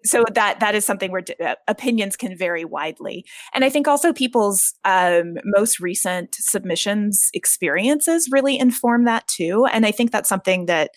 so 0.05 0.23
that 0.33 0.59
that 0.59 0.75
is 0.75 0.85
something 0.85 1.11
where 1.11 1.23
uh, 1.43 1.55
opinions 1.67 2.15
can 2.15 2.37
vary 2.37 2.63
widely. 2.63 3.25
And 3.53 3.65
i 3.65 3.69
think 3.69 3.87
also 3.87 4.13
people's 4.13 4.73
um, 4.85 5.37
most 5.43 5.79
recent 5.79 6.35
submissions 6.35 7.29
experiences 7.33 8.29
really 8.31 8.57
inform 8.57 9.05
that 9.05 9.27
too. 9.27 9.65
And 9.65 9.85
i 9.85 9.91
think 9.91 10.11
that's 10.11 10.29
something 10.29 10.67
that 10.67 10.91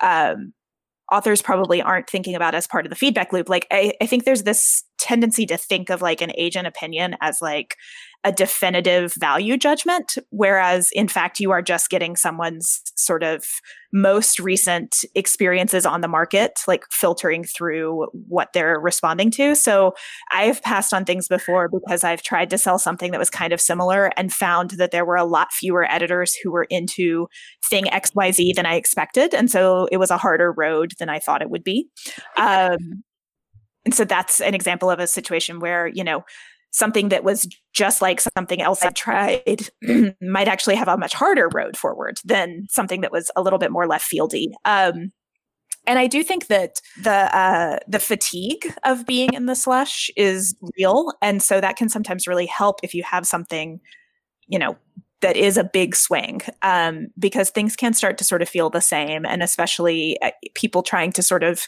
um, 0.00 0.52
authors 1.12 1.42
probably 1.42 1.82
aren't 1.82 2.08
thinking 2.08 2.34
about 2.34 2.54
as 2.54 2.66
part 2.66 2.86
of 2.86 2.90
the 2.90 2.96
feedback 2.96 3.32
loop. 3.32 3.48
Like 3.48 3.66
I, 3.70 3.92
I 4.00 4.06
think 4.06 4.24
there's 4.24 4.44
this 4.44 4.84
tendency 4.98 5.46
to 5.46 5.56
think 5.56 5.90
of 5.90 6.00
like 6.00 6.22
an 6.22 6.32
agent 6.36 6.66
opinion 6.66 7.16
as 7.20 7.42
like 7.42 7.76
a 8.24 8.32
definitive 8.32 9.14
value 9.14 9.56
judgment, 9.56 10.16
whereas 10.30 10.88
in 10.92 11.08
fact, 11.08 11.40
you 11.40 11.50
are 11.50 11.60
just 11.62 11.90
getting 11.90 12.16
someone's 12.16 12.80
sort 12.96 13.22
of 13.22 13.44
most 13.92 14.40
recent 14.40 15.04
experiences 15.14 15.86
on 15.86 16.00
the 16.00 16.08
market, 16.08 16.60
like 16.66 16.84
filtering 16.90 17.44
through 17.44 18.06
what 18.26 18.52
they're 18.52 18.80
responding 18.80 19.30
to. 19.30 19.54
So 19.54 19.92
I've 20.32 20.62
passed 20.62 20.92
on 20.92 21.04
things 21.04 21.28
before 21.28 21.68
because 21.68 22.02
I've 22.02 22.22
tried 22.22 22.50
to 22.50 22.58
sell 22.58 22.78
something 22.78 23.12
that 23.12 23.20
was 23.20 23.30
kind 23.30 23.52
of 23.52 23.60
similar 23.60 24.10
and 24.16 24.32
found 24.32 24.70
that 24.70 24.90
there 24.90 25.04
were 25.04 25.16
a 25.16 25.24
lot 25.24 25.52
fewer 25.52 25.88
editors 25.90 26.34
who 26.42 26.50
were 26.50 26.66
into 26.70 27.28
thing 27.68 27.84
XYZ 27.84 28.54
than 28.54 28.66
I 28.66 28.74
expected. 28.74 29.34
And 29.34 29.50
so 29.50 29.86
it 29.92 29.98
was 29.98 30.10
a 30.10 30.18
harder 30.18 30.50
road 30.50 30.94
than 30.98 31.08
I 31.08 31.18
thought 31.18 31.42
it 31.42 31.50
would 31.50 31.64
be. 31.64 31.88
Um, 32.36 33.04
and 33.84 33.94
so 33.94 34.04
that's 34.04 34.40
an 34.40 34.54
example 34.54 34.90
of 34.90 34.98
a 34.98 35.06
situation 35.06 35.60
where, 35.60 35.86
you 35.86 36.02
know, 36.02 36.24
something 36.74 37.08
that 37.10 37.22
was 37.22 37.46
just 37.72 38.02
like 38.02 38.20
something 38.36 38.60
else 38.60 38.82
I 38.82 38.90
tried 38.90 39.68
might 40.20 40.48
actually 40.48 40.74
have 40.74 40.88
a 40.88 40.98
much 40.98 41.14
harder 41.14 41.48
road 41.54 41.76
forward 41.76 42.18
than 42.24 42.66
something 42.68 43.00
that 43.02 43.12
was 43.12 43.30
a 43.36 43.42
little 43.42 43.60
bit 43.60 43.70
more 43.70 43.86
left 43.86 44.10
fieldy. 44.10 44.48
Um, 44.64 45.12
and 45.86 45.98
I 46.00 46.08
do 46.08 46.24
think 46.24 46.48
that 46.48 46.80
the 47.00 47.36
uh, 47.36 47.78
the 47.86 48.00
fatigue 48.00 48.74
of 48.82 49.06
being 49.06 49.34
in 49.34 49.46
the 49.46 49.54
slush 49.54 50.10
is 50.16 50.56
real, 50.76 51.12
and 51.22 51.42
so 51.42 51.60
that 51.60 51.76
can 51.76 51.88
sometimes 51.88 52.26
really 52.26 52.46
help 52.46 52.80
if 52.82 52.92
you 52.92 53.04
have 53.04 53.26
something, 53.26 53.80
you 54.48 54.58
know, 54.58 54.76
that 55.20 55.36
is 55.36 55.56
a 55.56 55.64
big 55.64 55.94
swing, 55.94 56.40
um, 56.62 57.08
because 57.18 57.50
things 57.50 57.76
can 57.76 57.92
start 57.92 58.18
to 58.18 58.24
sort 58.24 58.42
of 58.42 58.48
feel 58.48 58.70
the 58.70 58.80
same, 58.80 59.26
and 59.26 59.42
especially 59.42 60.20
uh, 60.22 60.30
people 60.54 60.82
trying 60.82 61.12
to 61.12 61.22
sort 61.22 61.44
of 61.44 61.66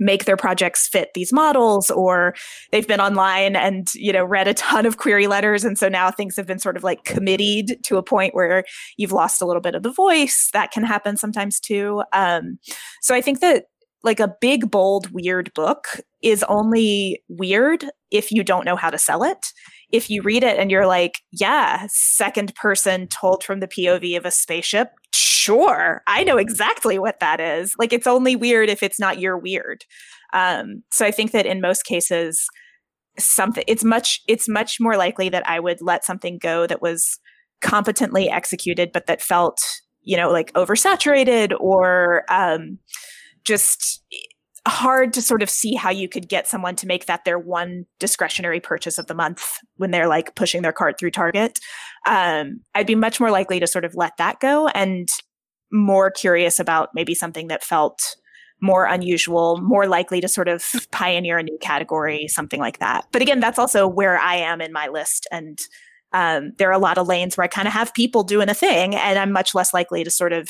make 0.00 0.24
their 0.24 0.36
projects 0.36 0.88
fit 0.88 1.10
these 1.14 1.32
models 1.32 1.90
or 1.90 2.34
they've 2.70 2.88
been 2.88 3.00
online 3.00 3.56
and 3.56 3.94
you 3.94 4.12
know 4.12 4.24
read 4.24 4.48
a 4.48 4.54
ton 4.54 4.86
of 4.86 4.96
query 4.96 5.26
letters. 5.26 5.64
And 5.64 5.78
so 5.78 5.88
now 5.88 6.10
things 6.10 6.36
have 6.36 6.46
been 6.46 6.58
sort 6.58 6.76
of 6.76 6.84
like 6.84 7.04
committed 7.04 7.82
to 7.84 7.96
a 7.96 8.02
point 8.02 8.34
where 8.34 8.64
you've 8.96 9.12
lost 9.12 9.42
a 9.42 9.46
little 9.46 9.62
bit 9.62 9.74
of 9.74 9.82
the 9.82 9.92
voice. 9.92 10.50
That 10.52 10.70
can 10.70 10.84
happen 10.84 11.16
sometimes 11.16 11.60
too. 11.60 12.02
Um, 12.12 12.58
so 13.00 13.14
i 13.14 13.20
think 13.20 13.40
that 13.40 13.64
like 14.04 14.20
a 14.20 14.34
big 14.40 14.70
bold 14.70 15.10
weird 15.10 15.52
book 15.54 16.00
is 16.22 16.42
only 16.44 17.22
weird 17.28 17.84
if 18.10 18.32
you 18.32 18.42
don't 18.42 18.64
know 18.64 18.76
how 18.76 18.90
to 18.90 18.98
sell 18.98 19.22
it 19.22 19.52
if 19.92 20.08
you 20.08 20.22
read 20.22 20.42
it 20.42 20.58
and 20.58 20.70
you're 20.70 20.86
like, 20.86 21.20
yeah, 21.30 21.86
second 21.88 22.54
person 22.54 23.06
told 23.08 23.44
from 23.44 23.60
the 23.60 23.68
POV 23.68 24.16
of 24.16 24.24
a 24.24 24.30
spaceship, 24.30 24.88
sure, 25.12 26.02
I 26.06 26.24
know 26.24 26.38
exactly 26.38 26.98
what 26.98 27.20
that 27.20 27.40
is. 27.40 27.74
Like 27.78 27.92
it's 27.92 28.06
only 28.06 28.34
weird 28.34 28.70
if 28.70 28.82
it's 28.82 28.98
not 28.98 29.20
your 29.20 29.36
weird. 29.36 29.84
Um, 30.32 30.82
so 30.90 31.04
I 31.04 31.10
think 31.10 31.32
that 31.32 31.46
in 31.46 31.60
most 31.60 31.84
cases, 31.84 32.48
something 33.18 33.64
it's 33.66 33.84
much 33.84 34.22
it's 34.26 34.48
much 34.48 34.78
more 34.80 34.96
likely 34.96 35.28
that 35.28 35.46
I 35.46 35.60
would 35.60 35.82
let 35.82 36.04
something 36.04 36.38
go 36.38 36.66
that 36.66 36.80
was 36.80 37.18
competently 37.60 38.30
executed, 38.30 38.90
but 38.92 39.06
that 39.06 39.20
felt 39.20 39.60
you 40.02 40.16
know 40.16 40.30
like 40.30 40.52
oversaturated 40.54 41.52
or 41.60 42.24
um, 42.30 42.78
just 43.44 44.02
hard 44.66 45.12
to 45.12 45.22
sort 45.22 45.42
of 45.42 45.50
see 45.50 45.74
how 45.74 45.90
you 45.90 46.08
could 46.08 46.28
get 46.28 46.46
someone 46.46 46.76
to 46.76 46.86
make 46.86 47.06
that 47.06 47.24
their 47.24 47.38
one 47.38 47.84
discretionary 47.98 48.60
purchase 48.60 48.98
of 48.98 49.06
the 49.06 49.14
month 49.14 49.42
when 49.76 49.90
they're 49.90 50.06
like 50.06 50.34
pushing 50.36 50.62
their 50.62 50.72
cart 50.72 50.98
through 50.98 51.10
Target. 51.10 51.58
Um, 52.06 52.60
I'd 52.74 52.86
be 52.86 52.94
much 52.94 53.18
more 53.18 53.30
likely 53.30 53.58
to 53.58 53.66
sort 53.66 53.84
of 53.84 53.94
let 53.94 54.16
that 54.18 54.38
go 54.40 54.68
and 54.68 55.08
more 55.72 56.10
curious 56.10 56.60
about 56.60 56.90
maybe 56.94 57.14
something 57.14 57.48
that 57.48 57.64
felt 57.64 58.16
more 58.60 58.84
unusual, 58.84 59.60
more 59.60 59.86
likely 59.86 60.20
to 60.20 60.28
sort 60.28 60.46
of 60.46 60.64
pioneer 60.92 61.38
a 61.38 61.42
new 61.42 61.58
category, 61.60 62.28
something 62.28 62.60
like 62.60 62.78
that. 62.78 63.04
But 63.10 63.22
again, 63.22 63.40
that's 63.40 63.58
also 63.58 63.88
where 63.88 64.18
I 64.18 64.36
am 64.36 64.60
in 64.60 64.72
my 64.72 64.86
list. 64.86 65.26
And 65.32 65.58
um, 66.12 66.52
there 66.58 66.68
are 66.68 66.72
a 66.72 66.78
lot 66.78 66.98
of 66.98 67.08
lanes 67.08 67.36
where 67.36 67.44
I 67.44 67.48
kind 67.48 67.66
of 67.66 67.74
have 67.74 67.94
people 67.94 68.22
doing 68.22 68.48
a 68.48 68.54
thing, 68.54 68.94
and 68.94 69.18
I'm 69.18 69.32
much 69.32 69.54
less 69.54 69.74
likely 69.74 70.04
to 70.04 70.10
sort 70.10 70.32
of 70.32 70.48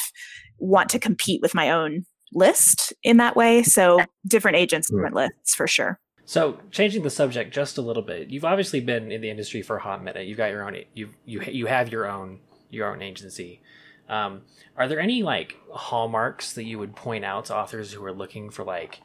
want 0.58 0.90
to 0.90 0.98
compete 0.98 1.40
with 1.40 1.54
my 1.54 1.70
own 1.70 2.04
list 2.34 2.92
in 3.02 3.16
that 3.18 3.36
way. 3.36 3.62
So 3.62 4.00
different 4.26 4.56
agents, 4.56 4.90
different 4.90 5.14
lists 5.14 5.54
for 5.54 5.66
sure. 5.66 5.98
So 6.24 6.58
changing 6.70 7.02
the 7.02 7.10
subject 7.10 7.52
just 7.52 7.78
a 7.78 7.82
little 7.82 8.02
bit, 8.02 8.30
you've 8.30 8.44
obviously 8.44 8.80
been 8.80 9.10
in 9.10 9.20
the 9.20 9.30
industry 9.30 9.62
for 9.62 9.76
a 9.76 9.82
hot 9.82 10.02
minute. 10.02 10.26
You've 10.26 10.38
got 10.38 10.50
your 10.50 10.66
own, 10.66 10.76
you 10.94 11.10
you 11.24 11.42
you 11.42 11.66
have 11.66 11.90
your 11.90 12.08
own 12.08 12.40
your 12.70 12.92
own 12.92 13.02
agency. 13.02 13.60
Um, 14.08 14.42
are 14.76 14.88
there 14.88 15.00
any 15.00 15.22
like 15.22 15.56
hallmarks 15.72 16.52
that 16.54 16.64
you 16.64 16.78
would 16.78 16.96
point 16.96 17.24
out 17.24 17.46
to 17.46 17.56
authors 17.56 17.92
who 17.92 18.04
are 18.04 18.12
looking 18.12 18.50
for 18.50 18.64
like 18.64 19.00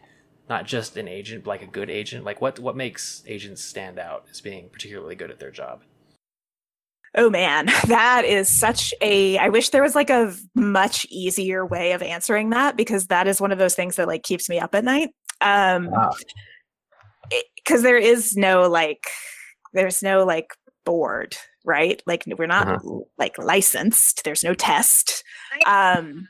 not 0.50 0.65
just 0.65 0.96
an 0.96 1.07
agent, 1.07 1.43
but 1.43 1.50
like 1.50 1.62
a 1.63 1.67
good 1.67 1.89
agent? 1.89 2.24
Like 2.24 2.39
what 2.39 2.60
what 2.60 2.75
makes 2.75 3.24
agents 3.27 3.63
stand 3.63 4.00
out 4.00 4.25
as 4.31 4.41
being 4.41 4.69
particularly 4.69 5.15
good 5.15 5.31
at 5.31 5.39
their 5.39 5.51
job? 5.51 5.84
Oh 7.16 7.30
man, 7.30 7.66
that 7.88 8.24
is 8.26 8.50
such 8.50 8.94
a 9.02 9.38
I 9.38 9.50
wish 9.50 9.70
there 9.70 9.84
was 9.84 9.96
like 9.96 10.10
a 10.10 10.34
much 10.56 11.06
easier 11.10 11.66
way 11.66 11.92
of 11.94 12.02
answering 12.02 12.50
that 12.52 12.78
because 12.78 13.08
that 13.08 13.28
is 13.28 13.42
one 13.42 13.52
of 13.52 13.60
those 13.60 13.76
things 13.76 13.96
that 13.96 14.08
like 14.08 14.24
keeps 14.24 14.50
me 14.50 14.60
up 14.60 14.76
at 14.76 14.84
night. 14.84 15.10
Um 15.42 15.90
wow. 15.92 16.12
cuz 17.68 17.82
there 17.82 17.98
is 17.98 18.36
no 18.36 18.70
like 18.70 19.04
there's 19.74 20.02
no 20.02 20.26
like 20.26 20.54
board, 20.86 21.38
right? 21.66 22.02
Like 22.06 22.24
we're 22.38 22.48
not 22.48 22.68
uh-huh. 22.68 23.00
like 23.18 23.38
licensed. 23.38 24.24
There's 24.24 24.44
no 24.44 24.54
test. 24.54 25.24
Um 25.66 26.28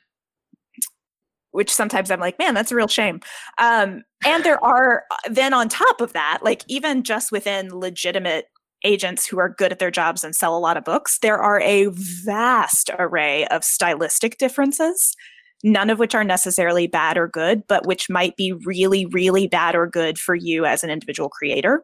which 1.58 1.74
sometimes 1.74 2.12
I'm 2.12 2.20
like, 2.20 2.38
man, 2.38 2.54
that's 2.54 2.72
a 2.72 2.76
real 2.76 2.88
shame. 2.88 3.20
Um, 3.58 4.04
and 4.24 4.44
there 4.44 4.64
are 4.64 5.06
then 5.28 5.56
on 5.56 5.70
top 5.70 6.02
of 6.02 6.14
that, 6.14 6.42
like 6.44 6.64
even 6.68 7.02
just 7.02 7.32
within 7.32 7.70
legitimate 7.70 8.46
agents 8.84 9.28
who 9.28 9.40
are 9.40 9.50
good 9.50 9.72
at 9.72 9.80
their 9.80 9.92
jobs 9.92 10.24
and 10.24 10.36
sell 10.36 10.56
a 10.56 10.60
lot 10.60 10.78
of 10.78 10.84
books, 10.84 11.20
there 11.22 11.38
are 11.38 11.60
a 11.62 11.88
vast 12.24 12.90
array 12.98 13.46
of 13.48 13.64
stylistic 13.64 14.38
differences, 14.38 15.16
none 15.64 15.90
of 15.90 16.00
which 16.00 16.14
are 16.16 16.24
necessarily 16.24 16.88
bad 16.88 17.18
or 17.18 17.28
good, 17.28 17.64
but 17.68 17.86
which 17.86 18.10
might 18.10 18.36
be 18.36 18.54
really, 18.66 19.06
really 19.08 19.48
bad 19.48 19.76
or 19.76 19.88
good 19.88 20.18
for 20.18 20.36
you 20.36 20.66
as 20.66 20.84
an 20.84 20.90
individual 20.90 21.30
creator. 21.30 21.84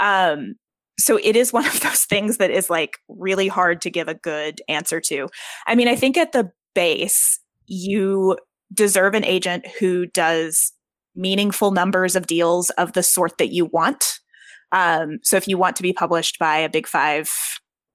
Um, 0.00 0.54
so 0.98 1.18
it 1.22 1.34
is 1.34 1.52
one 1.52 1.66
of 1.66 1.80
those 1.82 2.04
things 2.04 2.36
that 2.36 2.50
is 2.50 2.70
like 2.70 2.98
really 3.08 3.48
hard 3.48 3.80
to 3.82 3.90
give 3.90 4.08
a 4.08 4.14
good 4.14 4.60
answer 4.68 5.00
to. 5.00 5.28
I 5.66 5.74
mean, 5.74 5.88
I 5.88 5.96
think 5.96 6.16
at 6.16 6.32
the 6.32 6.50
base, 6.74 7.40
you 7.66 8.36
deserve 8.72 9.14
an 9.14 9.24
agent 9.24 9.66
who 9.78 10.06
does 10.06 10.72
meaningful 11.16 11.72
numbers 11.72 12.14
of 12.14 12.26
deals 12.26 12.70
of 12.70 12.92
the 12.92 13.02
sort 13.02 13.38
that 13.38 13.52
you 13.52 13.66
want. 13.66 14.20
Um, 14.72 15.18
so 15.22 15.36
if 15.36 15.48
you 15.48 15.58
want 15.58 15.76
to 15.76 15.82
be 15.82 15.92
published 15.92 16.38
by 16.38 16.56
a 16.58 16.68
big 16.68 16.86
five 16.86 17.30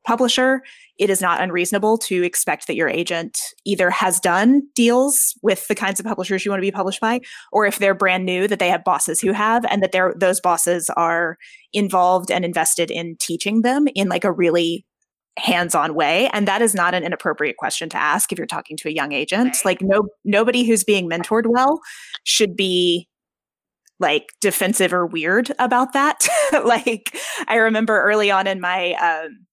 publisher, 0.05 0.61
it 0.99 1.09
is 1.09 1.19
not 1.19 1.41
unreasonable 1.41 1.97
to 1.97 2.23
expect 2.23 2.67
that 2.67 2.75
your 2.75 2.87
agent 2.87 3.37
either 3.65 3.89
has 3.89 4.19
done 4.19 4.61
deals 4.75 5.33
with 5.41 5.67
the 5.67 5.75
kinds 5.75 5.99
of 5.99 6.05
publishers 6.05 6.45
you 6.45 6.51
want 6.51 6.59
to 6.59 6.65
be 6.65 6.71
published 6.71 7.01
by, 7.01 7.19
or 7.51 7.65
if 7.65 7.79
they're 7.79 7.95
brand 7.95 8.25
new, 8.25 8.47
that 8.47 8.59
they 8.59 8.69
have 8.69 8.83
bosses 8.83 9.19
who 9.19 9.31
have, 9.31 9.65
and 9.65 9.81
that 9.81 9.91
they're, 9.91 10.13
those 10.17 10.39
bosses 10.39 10.89
are 10.95 11.37
involved 11.73 12.31
and 12.31 12.45
invested 12.45 12.91
in 12.91 13.17
teaching 13.19 13.61
them 13.61 13.87
in 13.95 14.07
like 14.07 14.23
a 14.23 14.31
really 14.31 14.85
hands-on 15.37 15.95
way. 15.95 16.29
And 16.31 16.47
that 16.47 16.61
is 16.61 16.73
not 16.73 16.93
an 16.93 17.03
inappropriate 17.03 17.57
question 17.57 17.89
to 17.89 17.97
ask 17.97 18.31
if 18.31 18.37
you're 18.37 18.47
talking 18.47 18.77
to 18.77 18.87
a 18.87 18.93
young 18.93 19.11
agent. 19.11 19.57
Like 19.65 19.81
no 19.81 20.07
nobody 20.23 20.63
who's 20.63 20.85
being 20.85 21.09
mentored 21.09 21.43
well 21.45 21.81
should 22.23 22.55
be 22.55 23.09
like 23.99 24.25
defensive 24.41 24.93
or 24.93 25.05
weird 25.05 25.51
about 25.59 25.93
that. 25.93 26.27
Like 26.63 27.17
i 27.47 27.55
remember 27.55 28.01
early 28.01 28.31
on 28.31 28.47
in 28.47 28.61
my 28.61 28.93
um 28.93 29.45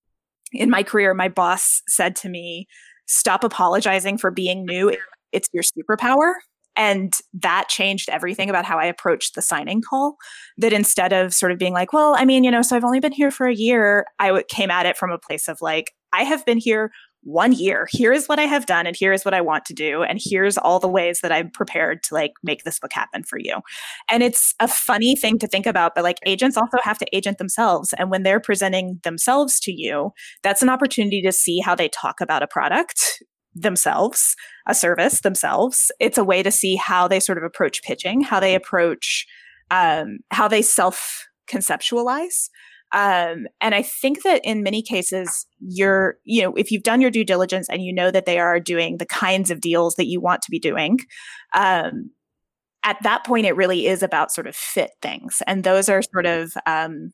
in 0.53 0.71
my 0.71 0.83
career 0.83 1.15
my 1.15 1.29
boss 1.29 1.83
said 1.89 2.15
to 2.17 2.29
me 2.29 2.67
stop 3.07 3.45
apologizing 3.45 4.19
for 4.19 4.31
being 4.31 4.65
new. 4.65 4.97
It's 5.33 5.49
your 5.53 5.63
superpower. 5.63 6.35
And 6.75 7.13
that 7.35 7.69
changed 7.69 8.09
everything 8.09 8.49
about 8.49 8.65
how 8.65 8.79
I 8.79 8.87
approached 8.87 9.35
the 9.35 9.43
signing 9.43 9.83
call. 9.83 10.17
That 10.57 10.73
instead 10.73 11.13
of 11.13 11.35
sort 11.35 11.53
of 11.53 11.59
being 11.59 11.75
like, 11.75 11.93
well, 11.93 12.15
I 12.17 12.25
mean, 12.25 12.45
you 12.45 12.51
know, 12.51 12.63
so 12.63 12.75
I've 12.75 12.85
only 12.85 13.01
been 13.01 13.13
here 13.13 13.31
for 13.31 13.47
a 13.47 13.55
year, 13.55 14.07
I 14.19 14.29
w- 14.29 14.45
came 14.49 14.71
at 14.71 14.87
it 14.87 14.97
from 14.97 15.11
a 15.11 15.19
place 15.19 15.49
of 15.49 15.59
like, 15.61 15.93
I 16.15 16.23
have 16.23 16.45
been 16.47 16.59
here 16.59 16.91
one 17.23 17.53
year. 17.53 17.87
Here 17.91 18.13
is 18.13 18.27
what 18.27 18.39
I 18.39 18.45
have 18.45 18.67
done, 18.67 18.87
and 18.87 18.97
here 18.97 19.13
is 19.13 19.25
what 19.25 19.35
I 19.35 19.41
want 19.41 19.65
to 19.67 19.75
do, 19.75 20.03
and 20.03 20.21
here's 20.23 20.59
all 20.59 20.81
the 20.81 20.89
ways 20.89 21.21
that 21.21 21.33
I'm 21.33 21.51
prepared 21.51 22.03
to 22.05 22.15
like 22.15 22.33
make 22.43 22.65
this 22.65 22.79
book 22.79 22.93
happen 22.93 23.23
for 23.23 23.39
you. 23.39 23.61
And 24.11 24.23
it's 24.23 24.55
a 24.61 24.69
funny 24.69 25.17
thing 25.17 25.39
to 25.39 25.47
think 25.47 25.67
about, 25.67 25.95
but 25.95 26.05
like 26.05 26.19
agents 26.27 26.57
also 26.57 26.79
have 26.83 26.99
to 26.99 27.17
agent 27.17 27.39
themselves. 27.39 27.93
And 27.95 28.11
when 28.11 28.23
they're 28.23 28.41
presenting 28.41 29.01
themselves 29.05 29.61
to 29.61 29.73
you, 29.73 30.13
that's 30.43 30.63
an 30.63 30.69
opportunity 30.69 31.23
to 31.23 31.33
see 31.33 31.61
how 31.61 31.75
they 31.75 31.89
talk 31.89 32.21
about 32.21 32.43
a 32.43 32.49
product 32.49 33.23
themselves, 33.55 34.35
a 34.67 34.75
service 34.75 35.21
themselves. 35.21 35.91
It's 36.01 36.19
a 36.19 36.25
way 36.25 36.43
to 36.43 36.51
see 36.51 36.77
how 36.77 37.09
they 37.09 37.21
sort 37.21 37.39
of 37.39 37.45
approach 37.45 37.83
pitching, 37.83 38.23
how 38.23 38.41
they 38.41 38.55
approach, 38.55 39.27
um, 39.71 40.19
how 40.31 40.49
they 40.49 40.63
self 40.63 41.27
conceptualize. 41.49 42.49
Um, 42.93 43.47
and 43.61 43.75
I 43.75 43.83
think 43.83 44.23
that 44.23 44.43
in 44.45 44.63
many 44.63 44.83
cases, 44.83 45.47
you're, 45.61 46.17
you 46.25 46.43
know, 46.43 46.53
if 46.55 46.71
you've 46.71 46.83
done 46.83 47.01
your 47.01 47.11
due 47.11 47.25
diligence 47.25 47.69
and 47.71 47.83
you 47.83 47.93
know 47.93 48.11
that 48.11 48.27
they 48.27 48.39
are 48.39 48.61
doing 48.61 48.99
the 48.99 49.07
kinds 49.07 49.51
of 49.51 49.61
deals 49.61 49.95
that 49.97 50.07
you 50.07 50.21
want 50.21 50.43
to 50.43 50.51
be 50.51 50.59
doing, 50.59 50.99
um, 51.55 52.11
at 52.85 52.99
that 53.03 53.25
point, 53.25 53.47
it 53.47 53.57
really 53.57 53.87
is 53.87 54.03
about 54.03 54.33
sort 54.33 54.47
of 54.47 54.57
fit 54.57 54.91
things. 55.01 55.41
And 55.47 55.65
those 55.65 55.89
are 55.89 56.03
sort 56.03 56.27
of, 56.27 56.53
um, 56.67 57.13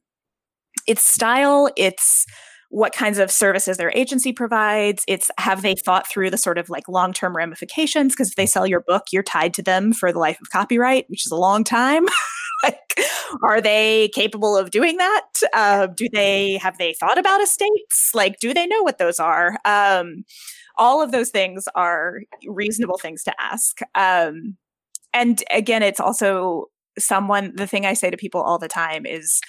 it's 0.87 1.03
style, 1.03 1.69
it's, 1.77 2.27
what 2.71 2.93
kinds 2.93 3.19
of 3.19 3.31
services 3.31 3.77
their 3.79 3.93
agency 3.95 4.33
provides. 4.33 5.03
It's 5.09 5.31
have 5.39 5.63
they 5.63 5.75
thought 5.75 6.07
through 6.07 6.31
the 6.31 6.37
sort 6.37 6.59
of 6.59 6.69
like 6.69 6.89
long 6.89 7.13
term 7.13 7.35
ramifications? 7.35 8.13
Because 8.13 8.29
if 8.29 8.37
they 8.37 8.47
sell 8.47 8.67
your 8.67 8.81
book, 8.81 9.05
you're 9.11 9.23
tied 9.23 9.55
to 9.55 9.63
them 9.63 9.93
for 9.93 10.13
the 10.13 10.19
life 10.19 10.39
of 10.41 10.51
copyright, 10.51 11.07
which 11.09 11.25
is 11.25 11.33
a 11.33 11.37
long 11.37 11.65
time. 11.65 12.07
like, 12.63 13.01
are 13.43 13.61
they 13.61 14.09
capable 14.15 14.57
of 14.57 14.71
doing 14.71 14.97
that? 14.97 15.27
Uh, 15.55 15.87
do 15.87 16.09
they 16.13 16.59
have 16.59 16.79
they 16.79 16.95
thought 16.95 17.19
about 17.19 17.43
estates? 17.43 18.11
Like, 18.15 18.39
do 18.41 18.55
they 18.55 18.67
know 18.67 18.83
what 18.83 18.99
those 18.99 19.21
are? 19.21 19.59
Um, 19.65 20.25
all 20.77 21.03
of 21.03 21.13
those 21.13 21.31
things 21.31 21.67
are 21.75 22.21
reasonable 22.47 22.99
things 22.99 23.23
to 23.25 23.35
ask. 23.41 23.81
Um, 23.95 24.57
and 25.13 25.43
again, 25.53 25.83
it's 25.83 26.01
also 26.01 26.67
someone 26.99 27.53
the 27.55 27.67
thing 27.67 27.87
i 27.87 27.93
say 27.93 28.11
to 28.11 28.17
people 28.17 28.43
all 28.43 28.59
the 28.59 28.67
time 28.69 29.07
is 29.07 29.41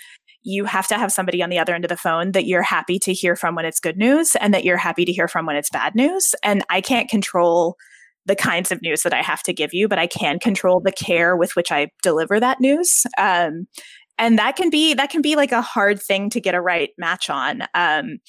you 0.44 0.66
have 0.66 0.88
to 0.88 0.96
have 0.98 1.12
somebody 1.12 1.44
on 1.44 1.50
the 1.50 1.60
other 1.60 1.74
end 1.76 1.84
of 1.84 1.90
the 1.90 1.98
phone 1.98 2.32
that 2.32 2.46
you're 2.46 2.62
happy 2.62 2.98
to 3.00 3.14
hear 3.14 3.36
from 3.36 3.56
when 3.56 3.66
it's 3.66 3.80
good 3.80 3.98
news 3.98 4.36
and 4.40 4.54
that 4.54 4.64
you're 4.64 4.78
happy 4.78 5.06
to 5.06 5.12
hear 5.12 5.28
from 5.28 5.46
when 5.46 5.56
it's 5.56 5.70
bad 5.70 5.96
news. 5.96 6.34
And 6.44 6.64
I 6.70 6.82
can't 6.82 7.10
control 7.10 7.76
the 8.26 8.36
kinds 8.36 8.72
of 8.72 8.82
news 8.82 9.04
that 9.04 9.14
I 9.14 9.22
have 9.22 9.44
to 9.44 9.54
give 9.54 9.74
you, 9.74 9.88
but 9.88 10.00
I 10.00 10.08
can 10.08 10.40
control 10.40 10.80
the 10.80 10.92
care 10.92 11.36
with 11.36 11.56
which 11.56 11.72
I 11.72 11.90
deliver 12.04 12.40
that 12.40 12.60
news. 12.60 13.04
Um, 13.18 13.68
and 14.18 14.38
that 14.38 14.56
can 14.56 14.70
be 14.70 14.94
that 14.94 15.10
can 15.10 15.22
be 15.22 15.36
like 15.36 15.52
a 15.52 15.62
hard 15.62 16.02
thing 16.02 16.30
to 16.32 16.42
get 16.42 16.54
a 16.54 16.62
right 16.62 16.90
match 16.98 17.30
on. 17.30 17.64
Um, 17.74 18.20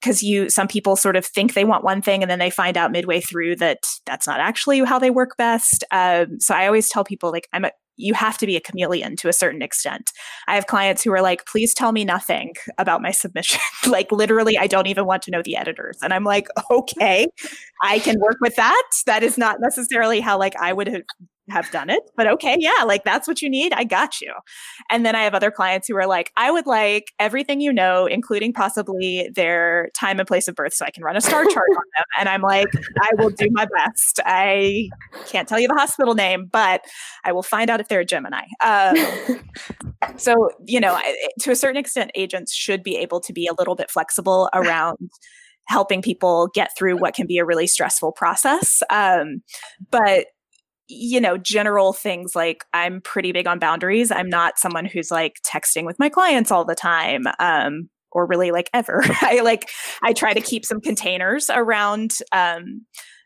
because 0.00 0.22
you 0.22 0.50
some 0.50 0.66
people 0.66 0.96
sort 0.96 1.14
of 1.14 1.24
think 1.24 1.54
they 1.54 1.64
want 1.64 1.84
one 1.84 2.02
thing 2.02 2.22
and 2.22 2.30
then 2.30 2.40
they 2.40 2.50
find 2.50 2.76
out 2.76 2.90
midway 2.90 3.20
through 3.20 3.54
that 3.56 3.78
that's 4.04 4.26
not 4.26 4.40
actually 4.40 4.80
how 4.84 4.98
they 4.98 5.10
work 5.10 5.36
best 5.38 5.84
um, 5.92 6.40
so 6.40 6.54
i 6.54 6.66
always 6.66 6.88
tell 6.88 7.04
people 7.04 7.30
like 7.30 7.46
i'm 7.52 7.64
a 7.64 7.70
you 7.96 8.14
have 8.14 8.38
to 8.38 8.46
be 8.46 8.56
a 8.56 8.60
chameleon 8.60 9.16
to 9.16 9.28
a 9.28 9.32
certain 9.32 9.62
extent. 9.62 10.10
I 10.48 10.54
have 10.54 10.66
clients 10.66 11.02
who 11.02 11.12
are 11.12 11.22
like, 11.22 11.46
please 11.46 11.74
tell 11.74 11.92
me 11.92 12.04
nothing 12.04 12.54
about 12.78 13.02
my 13.02 13.10
submission. 13.10 13.60
like, 13.86 14.10
literally, 14.10 14.58
I 14.58 14.66
don't 14.66 14.86
even 14.86 15.06
want 15.06 15.22
to 15.22 15.30
know 15.30 15.42
the 15.42 15.56
editors. 15.56 15.98
And 16.02 16.12
I'm 16.12 16.24
like, 16.24 16.48
okay, 16.70 17.26
I 17.82 17.98
can 17.98 18.18
work 18.20 18.38
with 18.40 18.56
that. 18.56 18.82
That 19.06 19.22
is 19.22 19.36
not 19.38 19.60
necessarily 19.60 20.20
how 20.20 20.38
like 20.38 20.56
I 20.56 20.72
would 20.72 20.88
have 20.88 21.02
have 21.50 21.70
done 21.70 21.90
it, 21.90 22.02
but 22.16 22.26
okay, 22.26 22.56
yeah, 22.58 22.84
like 22.86 23.04
that's 23.04 23.26
what 23.26 23.42
you 23.42 23.50
need. 23.50 23.72
I 23.72 23.84
got 23.84 24.20
you. 24.20 24.32
And 24.90 25.04
then 25.04 25.16
I 25.16 25.24
have 25.24 25.34
other 25.34 25.50
clients 25.50 25.88
who 25.88 25.96
are 25.96 26.06
like, 26.06 26.30
I 26.36 26.50
would 26.50 26.66
like 26.66 27.12
everything 27.18 27.60
you 27.60 27.72
know, 27.72 28.06
including 28.06 28.52
possibly 28.52 29.28
their 29.34 29.90
time 29.98 30.18
and 30.20 30.28
place 30.28 30.46
of 30.48 30.54
birth, 30.54 30.72
so 30.74 30.84
I 30.84 30.90
can 30.90 31.02
run 31.02 31.16
a 31.16 31.20
star 31.20 31.44
chart 31.44 31.68
on 31.70 31.84
them. 31.96 32.04
And 32.18 32.28
I'm 32.28 32.42
like, 32.42 32.68
I 33.00 33.10
will 33.18 33.30
do 33.30 33.48
my 33.50 33.66
best. 33.76 34.20
I 34.24 34.88
can't 35.26 35.48
tell 35.48 35.58
you 35.58 35.68
the 35.68 35.74
hospital 35.74 36.14
name, 36.14 36.48
but 36.50 36.82
I 37.24 37.32
will 37.32 37.42
find 37.42 37.70
out 37.70 37.80
if 37.80 37.88
they're 37.88 38.00
a 38.00 38.04
Gemini. 38.04 38.44
Um, 38.64 38.96
so, 40.16 40.50
you 40.66 40.80
know, 40.80 40.98
to 41.40 41.50
a 41.50 41.56
certain 41.56 41.78
extent, 41.78 42.12
agents 42.14 42.54
should 42.54 42.82
be 42.82 42.96
able 42.96 43.20
to 43.20 43.32
be 43.32 43.46
a 43.46 43.54
little 43.58 43.74
bit 43.74 43.90
flexible 43.90 44.48
around 44.54 44.98
helping 45.66 46.02
people 46.02 46.48
get 46.54 46.70
through 46.76 46.96
what 46.96 47.14
can 47.14 47.26
be 47.26 47.38
a 47.38 47.44
really 47.44 47.66
stressful 47.66 48.12
process. 48.12 48.82
Um, 48.90 49.42
but 49.90 50.26
you 50.88 51.20
know, 51.20 51.38
general 51.38 51.92
things 51.92 52.34
like 52.34 52.64
I'm 52.74 53.00
pretty 53.00 53.32
big 53.32 53.46
on 53.46 53.58
boundaries. 53.58 54.10
I'm 54.10 54.28
not 54.28 54.58
someone 54.58 54.84
who's 54.84 55.10
like 55.10 55.40
texting 55.46 55.84
with 55.84 55.98
my 55.98 56.08
clients 56.08 56.50
all 56.50 56.64
the 56.64 56.74
time. 56.74 57.24
Um, 57.38 57.88
or 58.14 58.26
really 58.26 58.50
like 58.50 58.68
ever. 58.74 59.02
I 59.22 59.40
like 59.40 59.70
I 60.02 60.12
try 60.12 60.34
to 60.34 60.40
keep 60.40 60.66
some 60.66 60.80
containers 60.80 61.48
around 61.48 62.12
um 62.30 62.82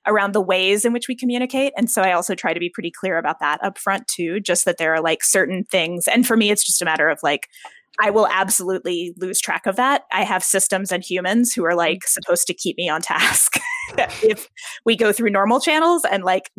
around 0.07 0.33
the 0.33 0.41
ways 0.41 0.85
in 0.85 0.93
which 0.93 1.09
we 1.09 1.17
communicate. 1.17 1.73
And 1.77 1.91
so 1.91 2.03
I 2.03 2.13
also 2.13 2.35
try 2.35 2.55
to 2.55 2.61
be 2.61 2.71
pretty 2.71 2.93
clear 2.93 3.19
about 3.19 3.41
that 3.41 3.63
up 3.63 3.77
front 3.77 4.07
too, 4.07 4.41
just 4.41 4.65
that 4.65 4.79
there 4.79 4.95
are 4.95 5.01
like 5.01 5.25
certain 5.25 5.65
things. 5.65 6.07
And 6.07 6.27
for 6.27 6.37
me, 6.37 6.51
it's 6.51 6.65
just 6.65 6.81
a 6.81 6.85
matter 6.85 7.09
of 7.09 7.19
like, 7.23 7.49
I 8.01 8.11
will 8.11 8.29
absolutely 8.29 9.15
lose 9.17 9.41
track 9.41 9.67
of 9.67 9.77
that. 9.77 10.03
I 10.13 10.23
have 10.23 10.45
systems 10.45 10.93
and 10.93 11.03
humans 11.03 11.53
who 11.53 11.65
are 11.65 11.75
like 11.75 12.07
supposed 12.07 12.47
to 12.47 12.55
keep 12.55 12.77
me 12.77 12.89
on 12.89 13.01
task 13.01 13.55
if 14.23 14.49
we 14.85 14.97
go 14.97 15.13
through 15.13 15.31
normal 15.31 15.61
channels 15.61 16.05
and 16.05 16.23
like 16.23 16.51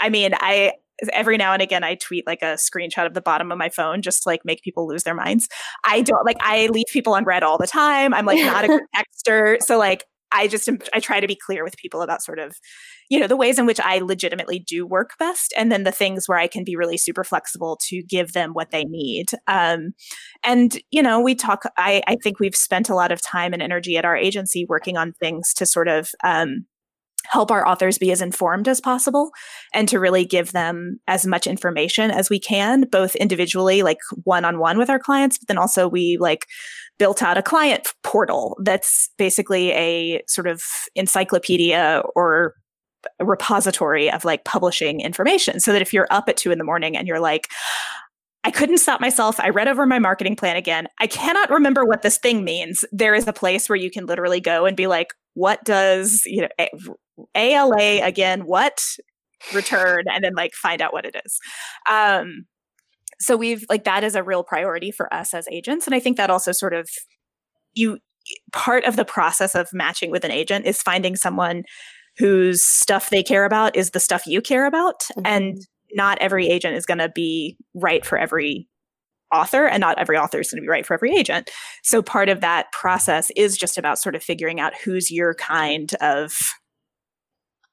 I 0.00 0.08
mean, 0.08 0.32
I 0.34 0.72
every 1.12 1.36
now 1.36 1.52
and 1.52 1.60
again 1.60 1.82
I 1.82 1.96
tweet 1.96 2.24
like 2.26 2.40
a 2.42 2.54
screenshot 2.54 3.06
of 3.06 3.14
the 3.14 3.20
bottom 3.20 3.50
of 3.50 3.58
my 3.58 3.68
phone 3.68 4.00
just 4.00 4.22
to 4.22 4.28
like 4.28 4.44
make 4.44 4.62
people 4.62 4.86
lose 4.86 5.02
their 5.02 5.14
minds. 5.14 5.48
I 5.84 6.02
don't 6.02 6.24
like 6.24 6.36
I 6.40 6.68
leave 6.68 6.86
people 6.92 7.14
on 7.14 7.24
read 7.24 7.42
all 7.42 7.58
the 7.58 7.66
time. 7.66 8.14
I'm 8.14 8.26
like 8.26 8.38
not 8.38 8.64
a 8.64 8.68
good 8.68 8.82
texter. 8.96 9.60
So 9.62 9.78
like 9.78 10.04
I 10.34 10.48
just 10.48 10.68
I 10.92 10.98
try 10.98 11.20
to 11.20 11.28
be 11.28 11.36
clear 11.36 11.62
with 11.62 11.76
people 11.76 12.02
about 12.02 12.22
sort 12.22 12.40
of, 12.40 12.56
you 13.08 13.20
know, 13.20 13.28
the 13.28 13.36
ways 13.36 13.58
in 13.58 13.66
which 13.66 13.78
I 13.78 13.98
legitimately 14.00 14.58
do 14.58 14.84
work 14.84 15.10
best, 15.18 15.54
and 15.56 15.70
then 15.70 15.84
the 15.84 15.92
things 15.92 16.24
where 16.26 16.38
I 16.38 16.48
can 16.48 16.64
be 16.64 16.74
really 16.74 16.96
super 16.96 17.22
flexible 17.22 17.78
to 17.88 18.02
give 18.02 18.32
them 18.32 18.50
what 18.52 18.72
they 18.72 18.84
need. 18.84 19.26
Um, 19.46 19.92
and 20.42 20.76
you 20.90 21.02
know, 21.02 21.20
we 21.20 21.36
talk. 21.36 21.62
I 21.76 22.02
I 22.08 22.16
think 22.22 22.40
we've 22.40 22.56
spent 22.56 22.88
a 22.88 22.96
lot 22.96 23.12
of 23.12 23.22
time 23.22 23.52
and 23.52 23.62
energy 23.62 23.96
at 23.96 24.04
our 24.04 24.16
agency 24.16 24.66
working 24.68 24.96
on 24.96 25.12
things 25.12 25.54
to 25.54 25.66
sort 25.66 25.86
of 25.86 26.10
um, 26.24 26.66
help 27.24 27.50
our 27.50 27.66
authors 27.66 27.98
be 27.98 28.12
as 28.12 28.20
informed 28.20 28.68
as 28.68 28.80
possible 28.80 29.30
and 29.72 29.88
to 29.88 29.98
really 29.98 30.24
give 30.24 30.52
them 30.52 30.98
as 31.08 31.26
much 31.26 31.46
information 31.46 32.10
as 32.10 32.30
we 32.30 32.38
can 32.38 32.82
both 32.90 33.14
individually 33.16 33.82
like 33.82 33.98
one-on-one 34.24 34.78
with 34.78 34.90
our 34.90 34.98
clients 34.98 35.38
but 35.38 35.48
then 35.48 35.58
also 35.58 35.88
we 35.88 36.16
like 36.18 36.46
built 36.98 37.22
out 37.22 37.38
a 37.38 37.42
client 37.42 37.88
portal 38.02 38.56
that's 38.62 39.10
basically 39.18 39.72
a 39.72 40.22
sort 40.28 40.46
of 40.46 40.62
encyclopedia 40.94 42.02
or 42.14 42.54
repository 43.20 44.10
of 44.10 44.24
like 44.24 44.44
publishing 44.44 45.00
information 45.00 45.60
so 45.60 45.72
that 45.72 45.82
if 45.82 45.92
you're 45.92 46.08
up 46.10 46.28
at 46.28 46.36
two 46.36 46.50
in 46.50 46.58
the 46.58 46.64
morning 46.64 46.96
and 46.96 47.06
you're 47.06 47.20
like 47.20 47.48
I 48.44 48.50
couldn't 48.50 48.78
stop 48.78 49.00
myself. 49.00 49.40
I 49.40 49.48
read 49.48 49.68
over 49.68 49.86
my 49.86 49.98
marketing 49.98 50.36
plan 50.36 50.56
again. 50.56 50.86
I 51.00 51.06
cannot 51.06 51.50
remember 51.50 51.84
what 51.84 52.02
this 52.02 52.18
thing 52.18 52.44
means. 52.44 52.84
There 52.92 53.14
is 53.14 53.26
a 53.26 53.32
place 53.32 53.68
where 53.68 53.76
you 53.76 53.90
can 53.90 54.06
literally 54.06 54.40
go 54.40 54.66
and 54.66 54.76
be 54.76 54.86
like, 54.86 55.14
what 55.32 55.64
does, 55.64 56.22
you 56.26 56.42
know, 56.42 56.48
a- 56.60 56.70
ALA 57.34 58.04
again, 58.04 58.42
what 58.42 58.80
return, 59.54 60.04
and 60.06 60.22
then 60.22 60.34
like 60.34 60.52
find 60.54 60.82
out 60.82 60.92
what 60.92 61.06
it 61.06 61.16
is. 61.24 61.38
Um, 61.90 62.46
so 63.18 63.36
we've 63.36 63.64
like 63.68 63.84
that 63.84 64.04
is 64.04 64.14
a 64.14 64.22
real 64.22 64.42
priority 64.42 64.90
for 64.90 65.12
us 65.12 65.34
as 65.34 65.48
agents. 65.50 65.86
And 65.86 65.94
I 65.94 66.00
think 66.00 66.16
that 66.16 66.30
also 66.30 66.52
sort 66.52 66.74
of 66.74 66.88
you 67.74 67.98
part 68.52 68.84
of 68.84 68.96
the 68.96 69.04
process 69.04 69.54
of 69.54 69.68
matching 69.72 70.10
with 70.10 70.24
an 70.24 70.30
agent 70.30 70.66
is 70.66 70.82
finding 70.82 71.16
someone 71.16 71.62
whose 72.16 72.62
stuff 72.62 73.10
they 73.10 73.22
care 73.22 73.44
about 73.44 73.76
is 73.76 73.90
the 73.90 74.00
stuff 74.00 74.26
you 74.26 74.40
care 74.40 74.66
about. 74.66 75.00
Mm-hmm. 75.00 75.26
And 75.26 75.66
not 75.94 76.18
every 76.18 76.48
agent 76.48 76.76
is 76.76 76.86
going 76.86 76.98
to 76.98 77.08
be 77.08 77.56
right 77.74 78.04
for 78.04 78.18
every 78.18 78.68
author 79.32 79.66
and 79.66 79.80
not 79.80 79.98
every 79.98 80.16
author 80.16 80.40
is 80.40 80.50
going 80.50 80.62
to 80.62 80.62
be 80.62 80.68
right 80.68 80.86
for 80.86 80.94
every 80.94 81.14
agent. 81.16 81.50
So 81.82 82.02
part 82.02 82.28
of 82.28 82.40
that 82.40 82.70
process 82.72 83.30
is 83.36 83.56
just 83.56 83.78
about 83.78 83.98
sort 83.98 84.14
of 84.14 84.22
figuring 84.22 84.60
out 84.60 84.72
who's 84.84 85.10
your 85.10 85.34
kind 85.34 85.92
of 86.00 86.38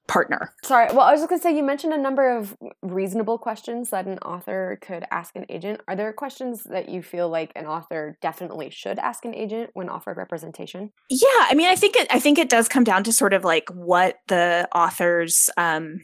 partner. 0.08 0.52
Sorry 0.64 0.88
well 0.92 1.06
i 1.06 1.12
was 1.12 1.20
just 1.20 1.28
going 1.28 1.38
to 1.38 1.42
say 1.42 1.56
you 1.56 1.62
mentioned 1.62 1.94
a 1.94 1.98
number 1.98 2.36
of 2.36 2.56
reasonable 2.82 3.38
questions 3.38 3.90
that 3.90 4.06
an 4.06 4.18
author 4.18 4.78
could 4.82 5.04
ask 5.12 5.36
an 5.36 5.46
agent. 5.48 5.80
Are 5.86 5.94
there 5.94 6.12
questions 6.12 6.64
that 6.64 6.88
you 6.88 7.02
feel 7.02 7.28
like 7.28 7.52
an 7.54 7.66
author 7.66 8.18
definitely 8.20 8.68
should 8.70 8.98
ask 8.98 9.24
an 9.24 9.34
agent 9.34 9.70
when 9.74 9.88
offered 9.88 10.16
representation? 10.16 10.90
Yeah 11.08 11.28
i 11.48 11.54
mean 11.54 11.68
i 11.68 11.76
think 11.76 11.96
it 11.96 12.08
i 12.10 12.18
think 12.18 12.36
it 12.38 12.50
does 12.50 12.68
come 12.68 12.84
down 12.84 13.04
to 13.04 13.12
sort 13.12 13.32
of 13.32 13.44
like 13.44 13.70
what 13.70 14.18
the 14.26 14.68
author's 14.74 15.48
um 15.56 16.00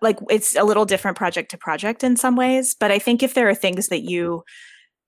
like 0.00 0.18
it's 0.30 0.56
a 0.56 0.64
little 0.64 0.84
different 0.84 1.16
project 1.16 1.50
to 1.50 1.58
project 1.58 2.04
in 2.04 2.16
some 2.16 2.36
ways 2.36 2.76
but 2.78 2.90
i 2.90 2.98
think 2.98 3.22
if 3.22 3.34
there 3.34 3.48
are 3.48 3.54
things 3.54 3.88
that 3.88 4.02
you 4.02 4.42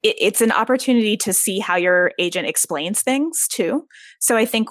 it, 0.05 0.15
it's 0.21 0.41
an 0.41 0.53
opportunity 0.53 1.17
to 1.17 1.33
see 1.33 1.59
how 1.59 1.75
your 1.75 2.13
agent 2.21 2.47
explains 2.47 3.03
things 3.03 3.49
too. 3.49 3.87
So 4.21 4.37
i 4.37 4.45
think 4.45 4.69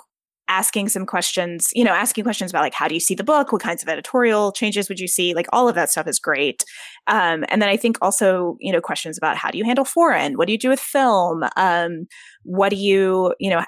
asking 0.49 0.89
some 0.89 1.05
questions 1.05 1.69
you 1.73 1.85
know 1.85 1.93
asking 1.93 2.21
questions 2.21 2.51
about 2.51 2.61
like 2.61 2.73
how 2.73 2.87
do 2.87 2.93
you 2.93 2.99
see 2.99 3.15
the 3.15 3.23
book? 3.23 3.51
What 3.51 3.61
kinds 3.61 3.81
of 3.81 3.89
editorial 3.89 4.51
changes 4.51 4.89
would 4.89 4.99
you 4.99 5.07
see? 5.07 5.33
Like 5.33 5.47
all 5.51 5.67
of 5.67 5.75
that 5.75 5.89
stuff 5.89 6.07
is 6.07 6.19
great. 6.19 6.63
Um, 7.07 7.43
and 7.49 7.61
then 7.61 7.69
i 7.69 7.77
think 7.77 7.97
also 8.01 8.57
you 8.59 8.71
know 8.71 8.81
questions 8.81 9.17
about 9.17 9.37
how 9.37 9.51
do 9.51 9.57
you 9.57 9.65
handle 9.65 9.85
foreign? 9.85 10.37
What 10.37 10.47
do 10.47 10.51
you 10.51 10.59
do 10.59 10.69
with 10.69 10.79
film? 10.79 11.43
Um, 11.57 12.07
what 12.43 12.69
do 12.69 12.75
you 12.75 13.33
you 13.39 13.49
know 13.49 13.63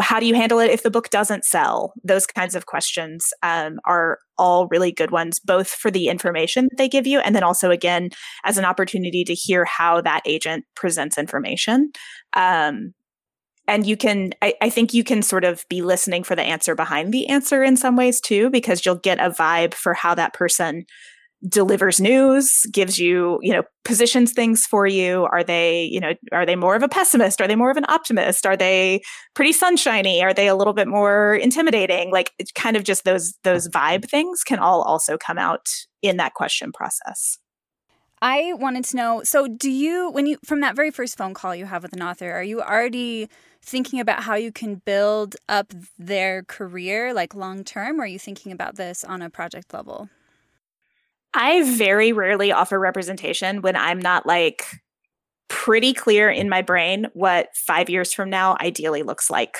how 0.00 0.20
do 0.20 0.26
you 0.26 0.34
handle 0.34 0.60
it 0.60 0.70
if 0.70 0.82
the 0.82 0.90
book 0.90 1.10
doesn't 1.10 1.44
sell? 1.44 1.92
Those 2.04 2.26
kinds 2.26 2.54
of 2.54 2.66
questions 2.66 3.32
um, 3.42 3.80
are 3.84 4.18
all 4.38 4.68
really 4.68 4.92
good 4.92 5.10
ones, 5.10 5.40
both 5.40 5.68
for 5.68 5.90
the 5.90 6.08
information 6.08 6.68
that 6.70 6.76
they 6.78 6.88
give 6.88 7.06
you, 7.06 7.18
and 7.20 7.34
then 7.34 7.42
also, 7.42 7.70
again, 7.70 8.10
as 8.44 8.56
an 8.56 8.64
opportunity 8.64 9.24
to 9.24 9.34
hear 9.34 9.64
how 9.64 10.00
that 10.00 10.22
agent 10.24 10.64
presents 10.76 11.18
information. 11.18 11.90
Um, 12.34 12.94
and 13.66 13.86
you 13.86 13.96
can, 13.96 14.32
I, 14.42 14.54
I 14.60 14.70
think 14.70 14.94
you 14.94 15.04
can 15.04 15.22
sort 15.22 15.44
of 15.44 15.64
be 15.68 15.82
listening 15.82 16.24
for 16.24 16.34
the 16.34 16.42
answer 16.42 16.74
behind 16.74 17.12
the 17.12 17.28
answer 17.28 17.62
in 17.62 17.76
some 17.76 17.96
ways 17.96 18.20
too, 18.20 18.50
because 18.50 18.84
you'll 18.84 18.96
get 18.96 19.20
a 19.20 19.30
vibe 19.30 19.74
for 19.74 19.94
how 19.94 20.14
that 20.14 20.34
person 20.34 20.84
delivers 21.48 22.00
news 22.00 22.66
gives 22.72 22.98
you 22.98 23.38
you 23.42 23.52
know 23.52 23.62
positions 23.84 24.32
things 24.32 24.66
for 24.66 24.86
you. 24.86 25.24
Are 25.32 25.42
they 25.42 25.84
you 25.84 26.00
know 26.00 26.12
are 26.32 26.44
they 26.44 26.56
more 26.56 26.74
of 26.74 26.82
a 26.82 26.88
pessimist? 26.88 27.40
Are 27.40 27.48
they 27.48 27.56
more 27.56 27.70
of 27.70 27.76
an 27.76 27.86
optimist? 27.88 28.46
Are 28.46 28.56
they 28.56 29.00
pretty 29.34 29.52
sunshiny? 29.52 30.22
Are 30.22 30.34
they 30.34 30.48
a 30.48 30.54
little 30.54 30.74
bit 30.74 30.88
more 30.88 31.34
intimidating? 31.36 32.10
Like 32.10 32.32
it's 32.38 32.52
kind 32.52 32.76
of 32.76 32.84
just 32.84 33.04
those 33.04 33.34
those 33.44 33.68
vibe 33.68 34.08
things 34.08 34.42
can 34.44 34.58
all 34.58 34.82
also 34.82 35.16
come 35.16 35.38
out 35.38 35.68
in 36.02 36.16
that 36.18 36.34
question 36.34 36.72
process. 36.72 37.38
I 38.22 38.52
wanted 38.54 38.84
to 38.86 38.96
know 38.96 39.22
so 39.24 39.48
do 39.48 39.70
you 39.70 40.10
when 40.10 40.26
you 40.26 40.38
from 40.44 40.60
that 40.60 40.76
very 40.76 40.90
first 40.90 41.16
phone 41.16 41.32
call 41.32 41.54
you 41.54 41.64
have 41.64 41.82
with 41.82 41.94
an 41.94 42.02
author 42.02 42.30
are 42.30 42.42
you 42.42 42.60
already 42.60 43.30
thinking 43.62 43.98
about 43.98 44.22
how 44.22 44.34
you 44.34 44.52
can 44.52 44.76
build 44.76 45.36
up 45.48 45.72
their 45.98 46.42
career 46.42 47.14
like 47.14 47.34
long 47.34 47.64
term 47.64 47.98
or 47.98 48.04
are 48.04 48.06
you 48.06 48.18
thinking 48.18 48.52
about 48.52 48.76
this 48.76 49.04
on 49.04 49.22
a 49.22 49.30
project 49.30 49.72
level 49.72 50.10
I 51.34 51.62
very 51.76 52.12
rarely 52.12 52.52
offer 52.52 52.78
representation 52.78 53.62
when 53.62 53.76
I'm 53.76 53.98
not 53.98 54.26
like 54.26 54.64
pretty 55.48 55.92
clear 55.92 56.30
in 56.30 56.48
my 56.48 56.62
brain 56.62 57.06
what 57.12 57.48
five 57.54 57.90
years 57.90 58.12
from 58.12 58.30
now 58.30 58.56
ideally 58.60 59.02
looks 59.02 59.30
like. 59.30 59.58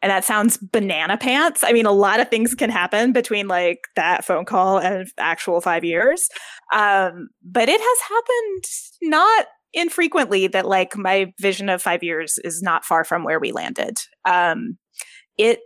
And 0.00 0.10
that 0.10 0.24
sounds 0.24 0.56
banana 0.56 1.16
pants. 1.16 1.62
I 1.62 1.72
mean, 1.72 1.86
a 1.86 1.92
lot 1.92 2.18
of 2.18 2.28
things 2.28 2.54
can 2.56 2.70
happen 2.70 3.12
between 3.12 3.46
like 3.46 3.78
that 3.94 4.24
phone 4.24 4.44
call 4.44 4.78
and 4.78 5.06
actual 5.18 5.60
five 5.60 5.84
years. 5.84 6.28
Um, 6.72 7.28
but 7.44 7.68
it 7.68 7.80
has 7.80 7.98
happened 8.08 8.64
not 9.02 9.46
infrequently 9.72 10.48
that 10.48 10.66
like 10.66 10.96
my 10.96 11.32
vision 11.40 11.68
of 11.68 11.80
five 11.80 12.02
years 12.02 12.38
is 12.42 12.62
not 12.62 12.84
far 12.84 13.04
from 13.04 13.22
where 13.22 13.38
we 13.38 13.52
landed. 13.52 13.98
Um, 14.24 14.76
it 15.38 15.60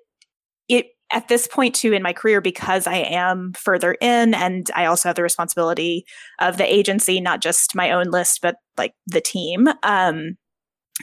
at 1.13 1.29
this 1.29 1.47
point 1.47 1.75
too 1.75 1.93
in 1.93 2.03
my 2.03 2.13
career 2.13 2.41
because 2.41 2.87
i 2.87 2.97
am 2.97 3.53
further 3.57 3.97
in 4.01 4.35
and 4.35 4.71
i 4.75 4.87
also 4.87 5.09
have 5.09 5.17
the 5.17 5.23
responsibility 5.23 6.05
of 6.41 6.57
the 6.57 6.73
agency 6.73 7.21
not 7.21 7.41
just 7.41 7.75
my 7.75 7.91
own 7.91 8.07
list 8.11 8.41
but 8.43 8.57
like 8.77 8.95
the 9.07 9.21
team 9.21 9.69
um, 9.83 10.37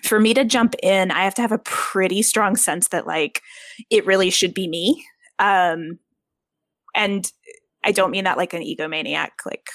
for 0.03 0.19
me 0.19 0.33
to 0.33 0.43
jump 0.43 0.75
in 0.83 1.11
i 1.11 1.23
have 1.23 1.35
to 1.35 1.41
have 1.41 1.51
a 1.51 1.59
pretty 1.59 2.21
strong 2.21 2.55
sense 2.55 2.89
that 2.89 3.07
like 3.07 3.41
it 3.89 4.05
really 4.05 4.29
should 4.29 4.53
be 4.53 4.67
me 4.67 5.03
um, 5.39 5.99
and 6.95 7.31
i 7.83 7.91
don't 7.91 8.11
mean 8.11 8.25
that 8.25 8.37
like 8.37 8.53
an 8.53 8.61
egomaniac 8.61 9.31
like 9.45 9.69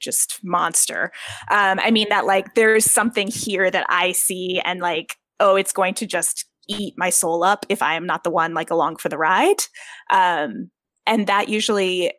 just 0.00 0.40
monster. 0.42 1.12
Um, 1.48 1.78
i 1.78 1.90
mean 1.90 2.08
that 2.08 2.26
like 2.26 2.54
there's 2.54 2.90
something 2.90 3.28
here 3.28 3.70
that 3.70 3.86
i 3.88 4.12
see 4.12 4.60
and 4.64 4.80
like 4.80 5.16
oh 5.38 5.56
it's 5.56 5.72
going 5.72 5.94
to 5.94 6.06
just 6.06 6.46
eat 6.68 6.94
my 6.96 7.10
soul 7.10 7.44
up 7.44 7.66
if 7.68 7.82
I 7.82 7.94
am 7.94 8.06
not 8.06 8.24
the 8.24 8.30
one 8.30 8.54
like 8.54 8.70
along 8.70 8.96
for 8.96 9.08
the 9.08 9.18
ride. 9.18 9.62
Um, 10.10 10.70
and 11.06 11.26
that 11.26 11.48
usually 11.48 12.12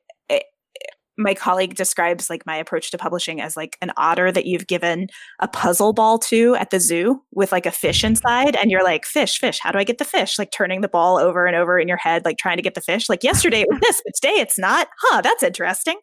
my 1.18 1.34
colleague 1.34 1.76
describes 1.76 2.30
like 2.30 2.46
my 2.46 2.56
approach 2.56 2.92
to 2.92 2.98
publishing 2.98 3.40
as 3.42 3.56
like 3.56 3.78
an 3.82 3.92
otter 3.98 4.32
that 4.32 4.46
you've 4.46 4.68
given 4.68 5.08
a 5.40 5.48
puzzle 5.48 5.94
ball 5.94 6.18
to 6.18 6.56
at 6.56 6.70
the 6.70 6.80
zoo 6.80 7.22
with 7.32 7.52
like 7.52 7.66
a 7.66 7.72
fish 7.72 8.04
inside 8.04 8.56
and 8.56 8.72
you're 8.72 8.84
like 8.84 9.06
fish 9.06 9.38
fish 9.38 9.60
how 9.62 9.72
do 9.72 9.78
i 9.78 9.84
get 9.84 9.98
the 9.98 10.06
fish? 10.06 10.40
Like 10.40 10.52
turning 10.52 10.82
the 10.82 10.88
ball 10.88 11.18
over 11.18 11.46
and 11.46 11.56
over 11.56 11.80
in 11.80 11.88
your 11.88 11.98
head 11.98 12.26
like 12.26 12.38
trying 12.38 12.58
to 12.58 12.64
get 12.64 12.74
the 12.74 12.82
fish. 12.82 13.10
Like 13.10 13.24
yesterday 13.24 13.62
it 13.62 13.68
was 13.70 13.80
this 13.82 14.02
but 14.04 14.14
today 14.16 14.40
it's 14.40 14.58
not. 14.58 14.88
Huh 14.98 15.22
that's 15.22 15.44
interesting. 15.44 16.00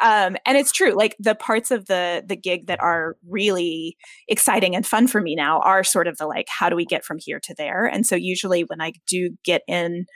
Um, 0.00 0.36
and 0.46 0.56
it's 0.58 0.72
true 0.72 0.92
like 0.92 1.16
the 1.18 1.34
parts 1.34 1.70
of 1.70 1.86
the 1.86 2.22
the 2.26 2.36
gig 2.36 2.66
that 2.66 2.80
are 2.80 3.16
really 3.28 3.96
exciting 4.28 4.74
and 4.74 4.86
fun 4.86 5.06
for 5.06 5.20
me 5.20 5.34
now 5.34 5.60
are 5.60 5.84
sort 5.84 6.08
of 6.08 6.16
the 6.18 6.26
like 6.26 6.46
how 6.48 6.68
do 6.68 6.76
we 6.76 6.84
get 6.84 7.04
from 7.04 7.18
here 7.18 7.40
to 7.40 7.54
there? 7.56 7.86
And 7.86 8.06
so 8.06 8.16
usually 8.16 8.62
when 8.62 8.80
i 8.80 8.92
do 9.06 9.30
get 9.44 9.62
in 9.68 10.06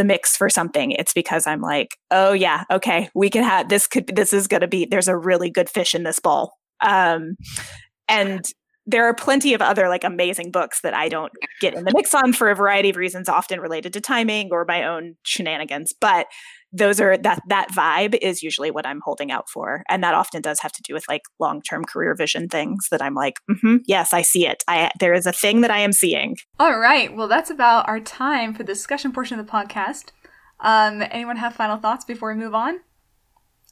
the 0.00 0.04
mix 0.04 0.34
for 0.34 0.48
something, 0.48 0.92
it's 0.92 1.12
because 1.12 1.46
I'm 1.46 1.60
like, 1.60 1.98
oh 2.10 2.32
yeah, 2.32 2.64
okay, 2.70 3.10
we 3.14 3.28
can 3.28 3.44
have 3.44 3.68
this. 3.68 3.86
Could 3.86 4.06
this 4.06 4.32
is 4.32 4.48
going 4.48 4.62
to 4.62 4.66
be? 4.66 4.86
There's 4.86 5.08
a 5.08 5.16
really 5.16 5.50
good 5.50 5.68
fish 5.68 5.94
in 5.94 6.04
this 6.04 6.18
bowl. 6.18 6.54
Um, 6.80 7.36
and 8.08 8.42
there 8.90 9.04
are 9.06 9.14
plenty 9.14 9.54
of 9.54 9.62
other 9.62 9.88
like 9.88 10.04
amazing 10.04 10.50
books 10.50 10.80
that 10.80 10.94
I 10.94 11.08
don't 11.08 11.32
get 11.60 11.74
in 11.74 11.84
the 11.84 11.92
mix 11.94 12.14
on 12.14 12.32
for 12.32 12.50
a 12.50 12.54
variety 12.54 12.90
of 12.90 12.96
reasons, 12.96 13.28
often 13.28 13.60
related 13.60 13.92
to 13.92 14.00
timing 14.00 14.48
or 14.50 14.64
my 14.66 14.84
own 14.84 15.14
shenanigans. 15.22 15.94
But 15.98 16.26
those 16.72 17.00
are 17.00 17.16
that 17.18 17.42
that 17.48 17.68
vibe 17.70 18.16
is 18.20 18.42
usually 18.42 18.70
what 18.70 18.86
I'm 18.86 19.00
holding 19.04 19.30
out 19.30 19.48
for, 19.48 19.82
and 19.88 20.02
that 20.02 20.14
often 20.14 20.42
does 20.42 20.60
have 20.60 20.72
to 20.72 20.82
do 20.82 20.94
with 20.94 21.04
like 21.08 21.22
long 21.38 21.62
term 21.62 21.84
career 21.84 22.14
vision 22.14 22.48
things 22.48 22.88
that 22.90 23.02
I'm 23.02 23.14
like, 23.14 23.34
mm-hmm, 23.50 23.78
yes, 23.86 24.12
I 24.12 24.22
see 24.22 24.46
it. 24.46 24.62
I 24.68 24.90
there 25.00 25.14
is 25.14 25.26
a 25.26 25.32
thing 25.32 25.60
that 25.60 25.70
I 25.70 25.78
am 25.78 25.92
seeing. 25.92 26.36
All 26.58 26.78
right, 26.78 27.14
well 27.14 27.28
that's 27.28 27.50
about 27.50 27.88
our 27.88 28.00
time 28.00 28.52
for 28.52 28.62
the 28.62 28.72
discussion 28.72 29.12
portion 29.12 29.38
of 29.38 29.46
the 29.46 29.52
podcast. 29.52 30.10
Um, 30.60 31.02
anyone 31.10 31.36
have 31.38 31.54
final 31.54 31.78
thoughts 31.78 32.04
before 32.04 32.32
we 32.32 32.38
move 32.38 32.54
on? 32.54 32.80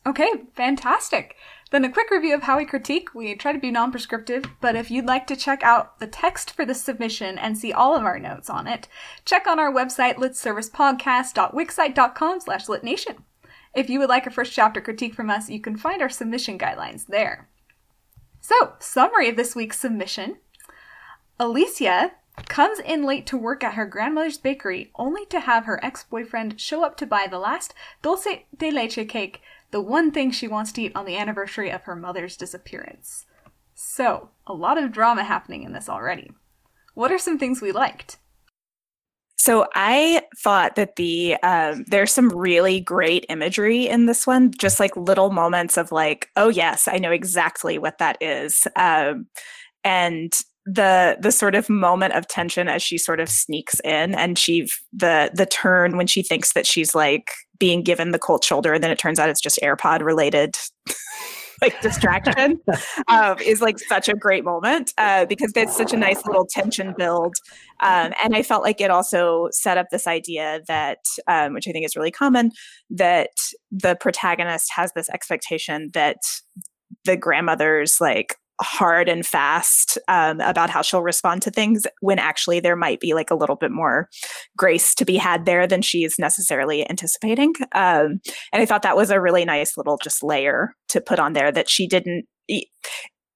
Okay, 0.07 0.31
fantastic. 0.54 1.37
Then 1.70 1.85
a 1.85 1.92
quick 1.92 2.11
review 2.11 2.35
of 2.35 2.44
how 2.44 2.57
we 2.57 2.64
critique. 2.64 3.14
We 3.14 3.35
try 3.35 3.52
to 3.52 3.59
be 3.59 3.70
non-prescriptive, 3.70 4.46
but 4.61 4.74
if 4.74 4.90
you'd 4.90 5.04
like 5.04 5.26
to 5.26 5.37
check 5.37 5.62
out 5.62 5.98
the 5.98 6.07
text 6.07 6.52
for 6.52 6.64
the 6.64 6.74
submission 6.74 7.37
and 7.37 7.59
see 7.59 7.74
all 7.74 7.94
of 7.94 8.04
our 8.04 8.18
notes 8.18 8.48
on 8.48 8.66
it, 8.66 8.88
check 9.26 9.46
on 9.46 9.59
our 9.59 9.70
website 9.72 10.16
litservicepodcast.wixsite.com 10.16 12.40
slash 12.40 12.66
litnation. 12.66 13.16
If 13.74 13.90
you 13.90 13.98
would 13.98 14.09
like 14.09 14.26
a 14.26 14.31
first 14.31 14.54
chapter 14.54 14.81
critique 14.81 15.14
from 15.14 15.28
us, 15.28 15.50
you 15.50 15.61
can 15.61 15.76
find 15.76 16.00
our 16.00 16.09
submission 16.09 16.59
guidelines 16.59 17.07
there. 17.07 17.50
So, 18.40 18.72
summary 18.78 19.28
of 19.28 19.37
this 19.37 19.54
week's 19.54 19.78
submission. 19.78 20.38
Alicia 21.38 22.12
comes 22.48 22.78
in 22.78 23.04
late 23.04 23.26
to 23.26 23.37
work 23.37 23.62
at 23.62 23.74
her 23.74 23.85
grandmother's 23.85 24.38
bakery 24.38 24.90
only 24.94 25.26
to 25.26 25.40
have 25.40 25.66
her 25.66 25.85
ex-boyfriend 25.85 26.59
show 26.61 26.85
up 26.85 26.96
to 26.96 27.07
buy 27.07 27.26
the 27.28 27.38
last 27.38 27.74
dulce 28.00 28.26
de 28.57 28.70
leche 28.70 29.07
cake 29.09 29.42
the 29.70 29.81
one 29.81 30.11
thing 30.11 30.31
she 30.31 30.48
wants 30.48 30.72
to 30.72 30.83
eat 30.83 30.92
on 30.94 31.04
the 31.04 31.16
anniversary 31.16 31.70
of 31.70 31.83
her 31.83 31.96
mother's 31.96 32.37
disappearance. 32.37 33.26
So, 33.74 34.31
a 34.46 34.54
lot 34.54 34.78
of 34.78 34.92
drama 34.92 35.24
happening 35.24 35.62
in 35.62 35.72
this 35.72 35.88
already. 35.88 36.33
What 36.94 37.12
are 37.12 37.18
some 37.18 37.38
things 37.38 37.61
we 37.61 37.70
liked? 37.70 38.18
So 39.37 39.66
I 39.74 40.22
thought 40.37 40.74
that 40.74 40.96
the 40.96 41.37
um, 41.44 41.85
there's 41.87 42.12
some 42.12 42.28
really 42.28 42.81
great 42.81 43.24
imagery 43.28 43.88
in 43.88 44.07
this 44.07 44.26
one, 44.26 44.50
just 44.59 44.81
like 44.81 44.96
little 44.96 45.31
moments 45.31 45.76
of 45.76 45.92
like, 45.92 46.28
oh 46.37 46.48
yes, 46.48 46.88
I 46.88 46.98
know 46.98 47.12
exactly 47.12 47.78
what 47.78 47.98
that 47.98 48.18
is, 48.20 48.66
um, 48.74 49.26
and 49.85 50.33
the 50.70 51.16
the 51.20 51.33
sort 51.33 51.54
of 51.54 51.70
moment 51.70 52.12
of 52.12 52.28
tension 52.28 52.68
as 52.68 52.83
she 52.83 52.98
sort 52.98 53.20
of 53.20 53.28
sneaks 53.28 53.81
in 53.81 54.14
and 54.14 54.38
she 54.38 54.68
the 54.92 55.31
the 55.33 55.46
turn 55.46 55.96
when 55.96 56.07
she 56.07 56.22
thinks 56.22 56.52
that 56.52 56.66
she's 56.66 56.94
like 56.94 57.31
being 57.59 57.83
given 57.83 58.11
the 58.11 58.18
cold 58.18 58.44
shoulder 58.44 58.74
and 58.74 58.85
then 58.85 58.90
it 58.90 58.98
turns 58.98 59.18
out 59.18 59.31
it's 59.31 59.40
just 59.40 59.59
airpod 59.62 60.02
related 60.02 60.57
like 61.62 61.81
distraction 61.81 62.61
um, 63.09 63.38
is 63.38 63.62
like 63.62 63.78
such 63.78 64.11
a 64.11 64.14
great 64.14 64.44
moment 64.44 64.92
uh, 64.98 65.24
because 65.24 65.52
there's 65.52 65.74
such 65.74 65.92
a 65.94 65.96
nice 65.96 66.24
little 66.26 66.46
tension 66.46 66.94
build 66.98 67.35
um, 67.81 68.12
and 68.22 68.37
i 68.37 68.42
felt 68.42 68.62
like 68.62 68.81
it 68.81 68.90
also 68.90 69.48
set 69.50 69.78
up 69.78 69.87
this 69.90 70.07
idea 70.07 70.61
that 70.68 70.98
um, 71.28 71.54
which 71.54 71.66
i 71.66 71.72
think 71.72 71.87
is 71.87 71.96
really 71.96 72.11
common 72.11 72.50
that 72.90 73.31
the 73.70 73.96
protagonist 73.96 74.70
has 74.74 74.92
this 74.92 75.09
expectation 75.09 75.90
that 75.94 76.18
the 77.07 77.16
grandmother's 77.16 78.02
like 78.02 78.37
hard 78.60 79.08
and 79.08 79.24
fast 79.24 79.98
um, 80.08 80.40
about 80.40 80.70
how 80.70 80.82
she'll 80.82 81.02
respond 81.02 81.42
to 81.42 81.50
things 81.50 81.86
when 82.00 82.18
actually 82.18 82.60
there 82.60 82.76
might 82.76 83.00
be 83.00 83.14
like 83.14 83.30
a 83.30 83.34
little 83.34 83.56
bit 83.56 83.70
more 83.70 84.08
grace 84.56 84.94
to 84.96 85.04
be 85.04 85.16
had 85.16 85.44
there 85.44 85.66
than 85.66 85.82
she's 85.82 86.18
necessarily 86.18 86.88
anticipating. 86.88 87.52
Um, 87.72 88.20
and 88.52 88.62
I 88.62 88.66
thought 88.66 88.82
that 88.82 88.96
was 88.96 89.10
a 89.10 89.20
really 89.20 89.44
nice 89.44 89.76
little 89.76 89.98
just 90.02 90.22
layer 90.22 90.74
to 90.88 91.00
put 91.00 91.18
on 91.18 91.32
there 91.32 91.52
that 91.52 91.70
she 91.70 91.86
didn't. 91.86 92.26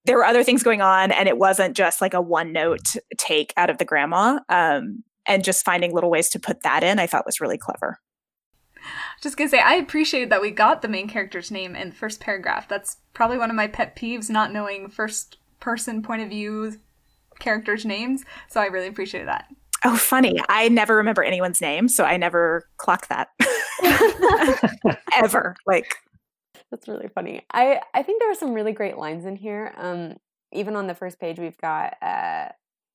there 0.04 0.16
were 0.16 0.24
other 0.24 0.42
things 0.42 0.62
going 0.62 0.82
on, 0.82 1.12
and 1.12 1.28
it 1.28 1.38
wasn't 1.38 1.76
just 1.76 2.00
like 2.00 2.14
a 2.14 2.20
one 2.20 2.52
note 2.52 2.96
take 3.18 3.52
out 3.56 3.70
of 3.70 3.78
the 3.78 3.84
grandma. 3.84 4.40
Um, 4.48 5.04
and 5.26 5.44
just 5.44 5.64
finding 5.64 5.94
little 5.94 6.10
ways 6.10 6.28
to 6.30 6.40
put 6.40 6.64
that 6.64 6.82
in, 6.82 6.98
I 6.98 7.06
thought 7.06 7.24
was 7.24 7.40
really 7.40 7.58
clever. 7.58 7.98
Just 9.22 9.36
gonna 9.36 9.48
say, 9.48 9.60
I 9.60 9.74
appreciated 9.74 10.30
that 10.30 10.42
we 10.42 10.50
got 10.50 10.82
the 10.82 10.88
main 10.88 11.08
character's 11.08 11.50
name 11.50 11.76
in 11.76 11.90
the 11.90 11.94
first 11.94 12.20
paragraph. 12.20 12.68
That's 12.68 12.96
probably 13.14 13.38
one 13.38 13.50
of 13.50 13.56
my 13.56 13.68
pet 13.68 13.94
peeves, 13.96 14.28
not 14.28 14.52
knowing 14.52 14.88
first 14.88 15.38
person 15.60 16.02
point 16.02 16.22
of 16.22 16.28
view 16.28 16.80
characters' 17.38 17.84
names. 17.84 18.24
So 18.48 18.60
I 18.60 18.66
really 18.66 18.88
appreciated 18.88 19.28
that. 19.28 19.46
Oh, 19.84 19.96
funny. 19.96 20.40
I 20.48 20.68
never 20.68 20.96
remember 20.96 21.22
anyone's 21.22 21.60
name, 21.60 21.88
so 21.88 22.04
I 22.04 22.16
never 22.16 22.68
clock 22.76 23.08
that. 23.08 23.28
Ever. 25.16 25.56
Like 25.66 25.94
That's 26.70 26.88
really 26.88 27.08
funny. 27.08 27.44
I, 27.52 27.80
I 27.94 28.02
think 28.02 28.20
there 28.20 28.30
are 28.30 28.36
some 28.36 28.54
really 28.54 28.72
great 28.72 28.96
lines 28.96 29.24
in 29.24 29.36
here. 29.36 29.72
Um, 29.76 30.16
even 30.52 30.76
on 30.76 30.86
the 30.86 30.94
first 30.94 31.18
page, 31.18 31.38
we've 31.38 31.58
got 31.58 31.96
uh, 32.02 32.48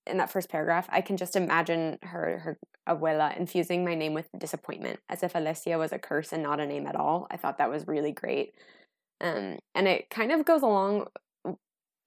in 0.08 0.18
that 0.18 0.32
first 0.32 0.50
paragraph, 0.50 0.88
I 0.90 1.02
can 1.02 1.18
just 1.18 1.36
imagine 1.36 2.00
her 2.04 2.40
her 2.40 2.58
abuela 2.88 3.38
infusing 3.38 3.84
my 3.86 3.96
name 3.96 4.14
with 4.14 4.28
disappointment, 4.38 5.00
as 5.10 5.24
if 5.24 5.36
Alicia 5.36 5.78
was 5.78 5.92
a 5.92 6.00
curse 6.00 6.32
and 6.34 6.44
not 6.44 6.60
a 6.60 6.66
name 6.66 6.88
at 6.88 6.96
all. 6.96 7.28
I 7.30 7.38
thought 7.38 7.58
that 7.58 7.70
was 7.70 7.88
really 7.88 8.12
great, 8.12 8.54
um, 9.22 9.58
and 9.76 9.88
it 9.88 10.10
kind 10.10 10.32
of 10.32 10.46
goes 10.46 10.62
along. 10.62 11.08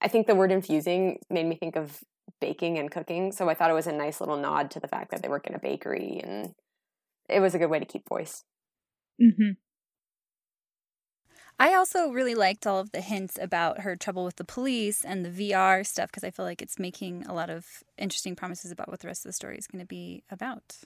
I 0.01 0.09
think 0.09 0.27
the 0.27 0.35
word 0.35 0.53
infusing 0.53 1.19
made 1.29 1.47
me 1.47 1.57
think 1.57 1.77
of 1.77 2.01
baking 2.41 2.79
and 2.79 2.91
cooking, 2.91 3.33
so 3.33 3.49
I 3.49 3.55
thought 3.55 3.71
it 3.71 3.75
was 3.75 3.87
a 3.87 3.93
nice 3.93 4.21
little 4.21 4.37
nod 4.37 4.71
to 4.73 4.81
the 4.81 4.89
fact 4.89 5.11
that 5.11 5.23
they 5.23 5.29
work 5.29 5.47
in 5.47 5.55
a 5.55 5.59
bakery, 5.59 6.21
and 6.23 6.55
it 7.29 7.41
was 7.41 7.55
a 7.55 7.59
good 7.59 7.71
way 7.71 7.79
to 7.79 7.85
keep 7.85 8.09
voice. 8.09 8.45
Mm-hmm. 9.21 9.53
I 11.61 11.75
also 11.75 12.11
really 12.11 12.35
liked 12.35 12.67
all 12.67 12.79
of 12.79 12.93
the 12.93 13.03
hints 13.03 13.39
about 13.39 13.81
her 13.81 13.95
trouble 13.95 14.25
with 14.25 14.37
the 14.37 14.45
police 14.45 15.05
and 15.05 15.27
the 15.27 15.53
VR 15.53 15.87
stuff 15.87 16.09
because 16.09 16.25
I 16.25 16.31
feel 16.31 16.47
like 16.47 16.63
it's 16.63 16.79
making 16.79 17.27
a 17.27 17.35
lot 17.35 17.51
of 17.51 17.85
interesting 17.99 18.35
promises 18.35 18.73
about 18.73 18.89
what 18.89 19.01
the 19.01 19.09
rest 19.09 19.27
of 19.27 19.29
the 19.29 19.35
story 19.35 19.59
is 19.59 19.67
going 19.67 19.81
to 19.81 19.87
be 19.87 20.23
about. 20.31 20.79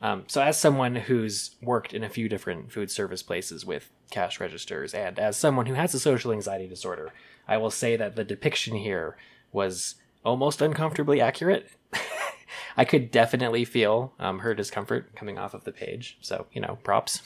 Um, 0.00 0.24
so, 0.26 0.40
as 0.40 0.58
someone 0.58 0.96
who's 0.96 1.54
worked 1.60 1.92
in 1.92 2.02
a 2.02 2.08
few 2.08 2.30
different 2.30 2.72
food 2.72 2.90
service 2.90 3.22
places 3.22 3.66
with 3.66 3.90
cash 4.10 4.40
registers, 4.40 4.94
and 4.94 5.18
as 5.18 5.36
someone 5.36 5.66
who 5.66 5.74
has 5.74 5.92
a 5.92 6.00
social 6.00 6.32
anxiety 6.32 6.66
disorder, 6.66 7.12
I 7.46 7.58
will 7.58 7.70
say 7.70 7.96
that 7.96 8.16
the 8.16 8.24
depiction 8.24 8.74
here 8.74 9.18
was 9.52 9.96
almost 10.24 10.62
uncomfortably 10.62 11.20
accurate. 11.20 11.68
I 12.78 12.86
could 12.86 13.10
definitely 13.10 13.66
feel 13.66 14.14
um, 14.18 14.38
her 14.38 14.54
discomfort 14.54 15.14
coming 15.14 15.36
off 15.36 15.52
of 15.52 15.64
the 15.64 15.72
page. 15.72 16.16
So, 16.22 16.46
you 16.54 16.62
know, 16.62 16.78
props. 16.82 17.20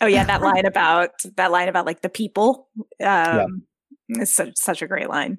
Oh 0.00 0.06
yeah, 0.06 0.24
that 0.24 0.42
line 0.42 0.64
about 0.64 1.10
that 1.36 1.50
line 1.50 1.68
about 1.68 1.86
like 1.86 2.00
the 2.00 2.08
people. 2.08 2.68
Um, 3.00 3.64
yeah. 4.08 4.22
is 4.22 4.34
such, 4.34 4.56
such 4.56 4.82
a 4.82 4.86
great 4.86 5.08
line. 5.08 5.38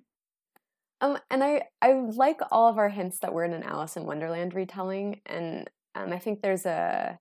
Um, 1.02 1.18
and 1.32 1.44
I 1.44 1.64
I 1.82 1.94
like 1.94 2.40
all 2.52 2.70
of 2.70 2.78
our 2.78 2.90
hints 2.90 3.20
that 3.20 3.34
we're 3.34 3.44
in 3.44 3.54
an 3.54 3.64
Alice 3.64 3.98
in 3.98 4.06
Wonderland 4.06 4.54
retelling, 4.54 5.22
and 5.26 5.70
um, 5.96 6.14
I 6.14 6.20
think 6.20 6.42
there's 6.42 6.66
a 6.66 7.18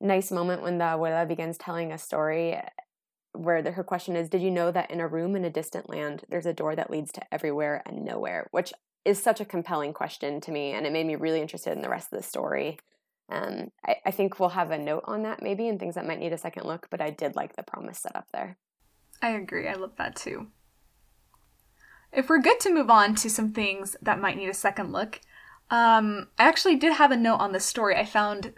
nice 0.00 0.30
moment 0.30 0.62
when 0.62 0.78
the 0.78 0.84
abuela 0.84 1.26
begins 1.26 1.58
telling 1.58 1.92
a 1.92 1.98
story 1.98 2.56
where 3.32 3.62
the, 3.62 3.72
her 3.72 3.82
question 3.82 4.14
is, 4.14 4.28
"Did 4.28 4.42
you 4.42 4.50
know 4.50 4.70
that 4.70 4.92
in 4.92 5.00
a 5.00 5.08
room 5.08 5.34
in 5.34 5.44
a 5.44 5.50
distant 5.50 5.90
land, 5.90 6.22
there's 6.28 6.46
a 6.46 6.54
door 6.54 6.76
that 6.76 6.90
leads 6.90 7.10
to 7.12 7.34
everywhere 7.34 7.82
and 7.84 8.04
nowhere?" 8.04 8.46
Which 8.52 8.72
is 9.04 9.20
such 9.20 9.40
a 9.40 9.44
compelling 9.44 9.92
question 9.92 10.40
to 10.42 10.52
me, 10.52 10.70
and 10.70 10.86
it 10.86 10.92
made 10.92 11.06
me 11.06 11.16
really 11.16 11.40
interested 11.40 11.72
in 11.72 11.82
the 11.82 11.88
rest 11.88 12.12
of 12.12 12.18
the 12.18 12.26
story. 12.26 12.78
Um, 13.30 13.70
I, 13.86 13.96
I 14.06 14.10
think 14.10 14.38
we'll 14.38 14.50
have 14.50 14.70
a 14.70 14.78
note 14.78 15.04
on 15.06 15.22
that 15.22 15.42
maybe 15.42 15.68
and 15.68 15.78
things 15.78 15.94
that 15.94 16.06
might 16.06 16.18
need 16.18 16.32
a 16.32 16.38
second 16.38 16.66
look, 16.66 16.88
but 16.90 17.00
I 17.00 17.10
did 17.10 17.36
like 17.36 17.56
the 17.56 17.62
promise 17.62 18.00
set 18.00 18.16
up 18.16 18.26
there. 18.32 18.56
I 19.22 19.30
agree. 19.30 19.68
I 19.68 19.74
love 19.74 19.96
that 19.96 20.16
too. 20.16 20.48
If 22.12 22.28
we're 22.28 22.40
good 22.40 22.58
to 22.60 22.74
move 22.74 22.90
on 22.90 23.14
to 23.16 23.30
some 23.30 23.52
things 23.52 23.96
that 24.02 24.20
might 24.20 24.36
need 24.36 24.48
a 24.48 24.54
second 24.54 24.92
look, 24.92 25.20
um, 25.70 26.28
I 26.38 26.48
actually 26.48 26.76
did 26.76 26.94
have 26.94 27.12
a 27.12 27.16
note 27.16 27.36
on 27.36 27.52
the 27.52 27.60
story. 27.60 27.94
I 27.94 28.04
found 28.04 28.52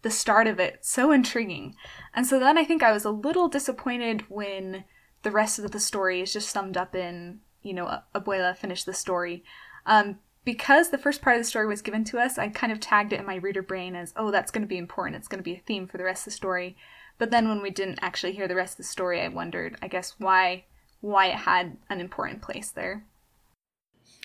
the 0.00 0.10
start 0.10 0.46
of 0.46 0.58
it 0.58 0.78
so 0.82 1.12
intriguing. 1.12 1.74
And 2.14 2.26
so 2.26 2.38
then 2.38 2.56
I 2.56 2.64
think 2.64 2.82
I 2.82 2.92
was 2.92 3.04
a 3.04 3.10
little 3.10 3.48
disappointed 3.48 4.24
when 4.28 4.84
the 5.22 5.30
rest 5.30 5.58
of 5.58 5.70
the 5.72 5.80
story 5.80 6.22
is 6.22 6.32
just 6.32 6.48
summed 6.48 6.76
up 6.76 6.94
in, 6.94 7.40
you 7.62 7.74
know, 7.74 8.00
Abuela 8.14 8.56
finished 8.56 8.86
the 8.86 8.94
story. 8.94 9.44
Um, 9.84 10.20
because 10.46 10.90
the 10.90 10.96
first 10.96 11.20
part 11.20 11.36
of 11.36 11.40
the 11.40 11.44
story 11.44 11.66
was 11.66 11.82
given 11.82 12.04
to 12.04 12.18
us, 12.18 12.38
I 12.38 12.48
kind 12.48 12.72
of 12.72 12.78
tagged 12.78 13.12
it 13.12 13.18
in 13.18 13.26
my 13.26 13.34
reader 13.34 13.62
brain 13.62 13.96
as, 13.96 14.14
oh, 14.16 14.30
that's 14.30 14.52
going 14.52 14.62
to 14.62 14.68
be 14.68 14.78
important. 14.78 15.16
It's 15.16 15.26
going 15.28 15.40
to 15.40 15.44
be 15.44 15.56
a 15.56 15.62
theme 15.66 15.88
for 15.88 15.98
the 15.98 16.04
rest 16.04 16.20
of 16.20 16.26
the 16.26 16.36
story. 16.36 16.76
But 17.18 17.32
then 17.32 17.48
when 17.48 17.60
we 17.60 17.70
didn't 17.70 17.98
actually 18.00 18.32
hear 18.32 18.46
the 18.46 18.54
rest 18.54 18.74
of 18.74 18.78
the 18.78 18.84
story, 18.84 19.20
I 19.20 19.28
wondered, 19.28 19.76
I 19.82 19.88
guess, 19.88 20.14
why 20.18 20.64
why 21.00 21.26
it 21.26 21.36
had 21.36 21.76
an 21.90 22.00
important 22.00 22.42
place 22.42 22.70
there. 22.70 23.04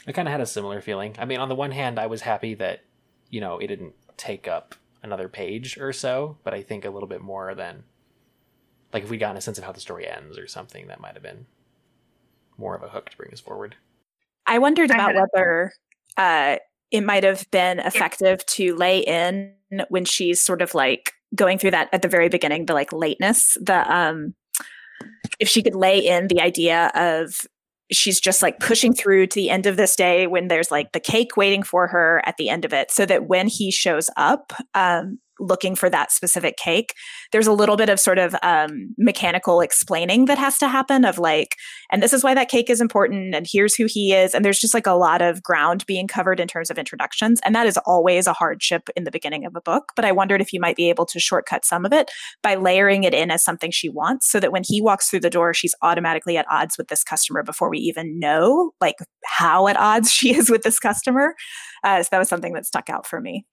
I 0.07 0.11
kind 0.13 0.27
of 0.27 0.31
had 0.31 0.41
a 0.41 0.45
similar 0.45 0.79
feeling. 0.79 1.15
I 1.19 1.25
mean, 1.25 1.39
on 1.39 1.49
the 1.49 1.55
one 1.55 1.71
hand, 1.71 1.99
I 1.99 2.05
was 2.05 2.21
happy 2.21 2.53
that, 2.55 2.81
you 3.29 3.41
know, 3.41 3.57
it 3.57 3.67
didn't 3.67 3.93
take 4.15 4.47
up 4.47 4.75
another 5.03 5.27
page 5.27 5.77
or 5.77 5.91
so, 5.91 6.37
but 6.43 6.53
I 6.53 6.61
think 6.61 6.85
a 6.85 6.89
little 6.89 7.09
bit 7.09 7.21
more 7.21 7.53
than 7.55 7.83
like 8.93 9.03
if 9.03 9.09
we'd 9.09 9.17
gotten 9.19 9.37
a 9.37 9.41
sense 9.41 9.57
of 9.57 9.63
how 9.63 9.71
the 9.71 9.79
story 9.79 10.07
ends 10.07 10.37
or 10.37 10.47
something, 10.47 10.87
that 10.87 11.01
might 11.01 11.13
have 11.13 11.23
been 11.23 11.45
more 12.57 12.75
of 12.75 12.83
a 12.83 12.89
hook 12.89 13.09
to 13.09 13.17
bring 13.17 13.31
us 13.33 13.39
forward. 13.39 13.75
I 14.45 14.59
wondered 14.59 14.91
about 14.91 15.13
whether 15.13 15.71
uh, 16.17 16.57
it 16.91 17.01
might 17.01 17.23
have 17.23 17.49
been 17.51 17.79
effective 17.79 18.45
to 18.45 18.75
lay 18.75 18.99
in 18.99 19.53
when 19.89 20.05
she's 20.05 20.41
sort 20.41 20.61
of 20.61 20.75
like 20.75 21.13
going 21.33 21.57
through 21.57 21.71
that 21.71 21.89
at 21.93 22.01
the 22.01 22.07
very 22.07 22.29
beginning, 22.29 22.65
the 22.65 22.73
like 22.73 22.91
lateness, 22.91 23.57
the 23.61 23.93
um, 23.93 24.33
if 25.39 25.47
she 25.47 25.63
could 25.63 25.75
lay 25.75 25.99
in 25.99 26.27
the 26.27 26.41
idea 26.41 26.91
of 26.93 27.45
she's 27.91 28.19
just 28.19 28.41
like 28.41 28.59
pushing 28.59 28.93
through 28.93 29.27
to 29.27 29.35
the 29.35 29.49
end 29.49 29.65
of 29.65 29.77
this 29.77 29.95
day 29.95 30.27
when 30.27 30.47
there's 30.47 30.71
like 30.71 30.91
the 30.93 30.99
cake 30.99 31.35
waiting 31.35 31.61
for 31.61 31.87
her 31.87 32.21
at 32.25 32.37
the 32.37 32.49
end 32.49 32.63
of 32.63 32.73
it 32.73 32.89
so 32.89 33.05
that 33.05 33.27
when 33.27 33.47
he 33.47 33.69
shows 33.69 34.09
up 34.15 34.53
um, 34.75 35.19
looking 35.41 35.75
for 35.75 35.89
that 35.89 36.11
specific 36.11 36.55
cake. 36.57 36.93
There's 37.31 37.47
a 37.47 37.53
little 37.53 37.75
bit 37.75 37.89
of 37.89 37.99
sort 37.99 38.19
of 38.19 38.35
um, 38.43 38.93
mechanical 38.97 39.59
explaining 39.59 40.25
that 40.25 40.37
has 40.37 40.57
to 40.59 40.67
happen 40.67 41.03
of 41.03 41.17
like, 41.17 41.55
and 41.91 42.01
this 42.01 42.13
is 42.13 42.23
why 42.23 42.33
that 42.33 42.49
cake 42.49 42.69
is 42.69 42.79
important, 42.79 43.35
and 43.35 43.47
here's 43.51 43.75
who 43.75 43.87
he 43.87 44.13
is. 44.13 44.33
And 44.33 44.45
there's 44.45 44.59
just 44.59 44.73
like 44.73 44.87
a 44.87 44.91
lot 44.91 45.21
of 45.21 45.43
ground 45.43 45.85
being 45.85 46.07
covered 46.07 46.39
in 46.39 46.47
terms 46.47 46.69
of 46.69 46.77
introductions. 46.77 47.41
And 47.43 47.55
that 47.55 47.67
is 47.67 47.77
always 47.85 48.27
a 48.27 48.33
hardship 48.33 48.89
in 48.95 49.03
the 49.03 49.11
beginning 49.11 49.45
of 49.45 49.55
a 49.55 49.61
book. 49.61 49.91
But 49.95 50.05
I 50.05 50.11
wondered 50.11 50.41
if 50.41 50.53
you 50.53 50.59
might 50.59 50.75
be 50.75 50.89
able 50.89 51.05
to 51.07 51.19
shortcut 51.19 51.65
some 51.65 51.85
of 51.85 51.91
it 51.91 52.11
by 52.43 52.55
layering 52.55 53.03
it 53.03 53.13
in 53.13 53.31
as 53.31 53.43
something 53.43 53.71
she 53.71 53.89
wants 53.89 54.29
so 54.29 54.39
that 54.39 54.51
when 54.51 54.63
he 54.65 54.81
walks 54.81 55.09
through 55.09 55.21
the 55.21 55.29
door, 55.29 55.53
she's 55.53 55.75
automatically 55.81 56.37
at 56.37 56.45
odds 56.49 56.77
with 56.77 56.87
this 56.87 57.03
customer 57.03 57.43
before 57.43 57.69
we 57.69 57.79
even 57.79 58.19
know 58.19 58.71
like 58.79 58.97
how 59.25 59.67
at 59.67 59.77
odds 59.77 60.11
she 60.21 60.35
is 60.35 60.49
with 60.49 60.63
this 60.63 60.79
customer. 60.79 61.35
Uh, 61.83 62.03
so 62.03 62.09
that 62.11 62.19
was 62.19 62.29
something 62.29 62.53
that 62.53 62.65
stuck 62.65 62.89
out 62.89 63.07
for 63.07 63.19
me. 63.19 63.45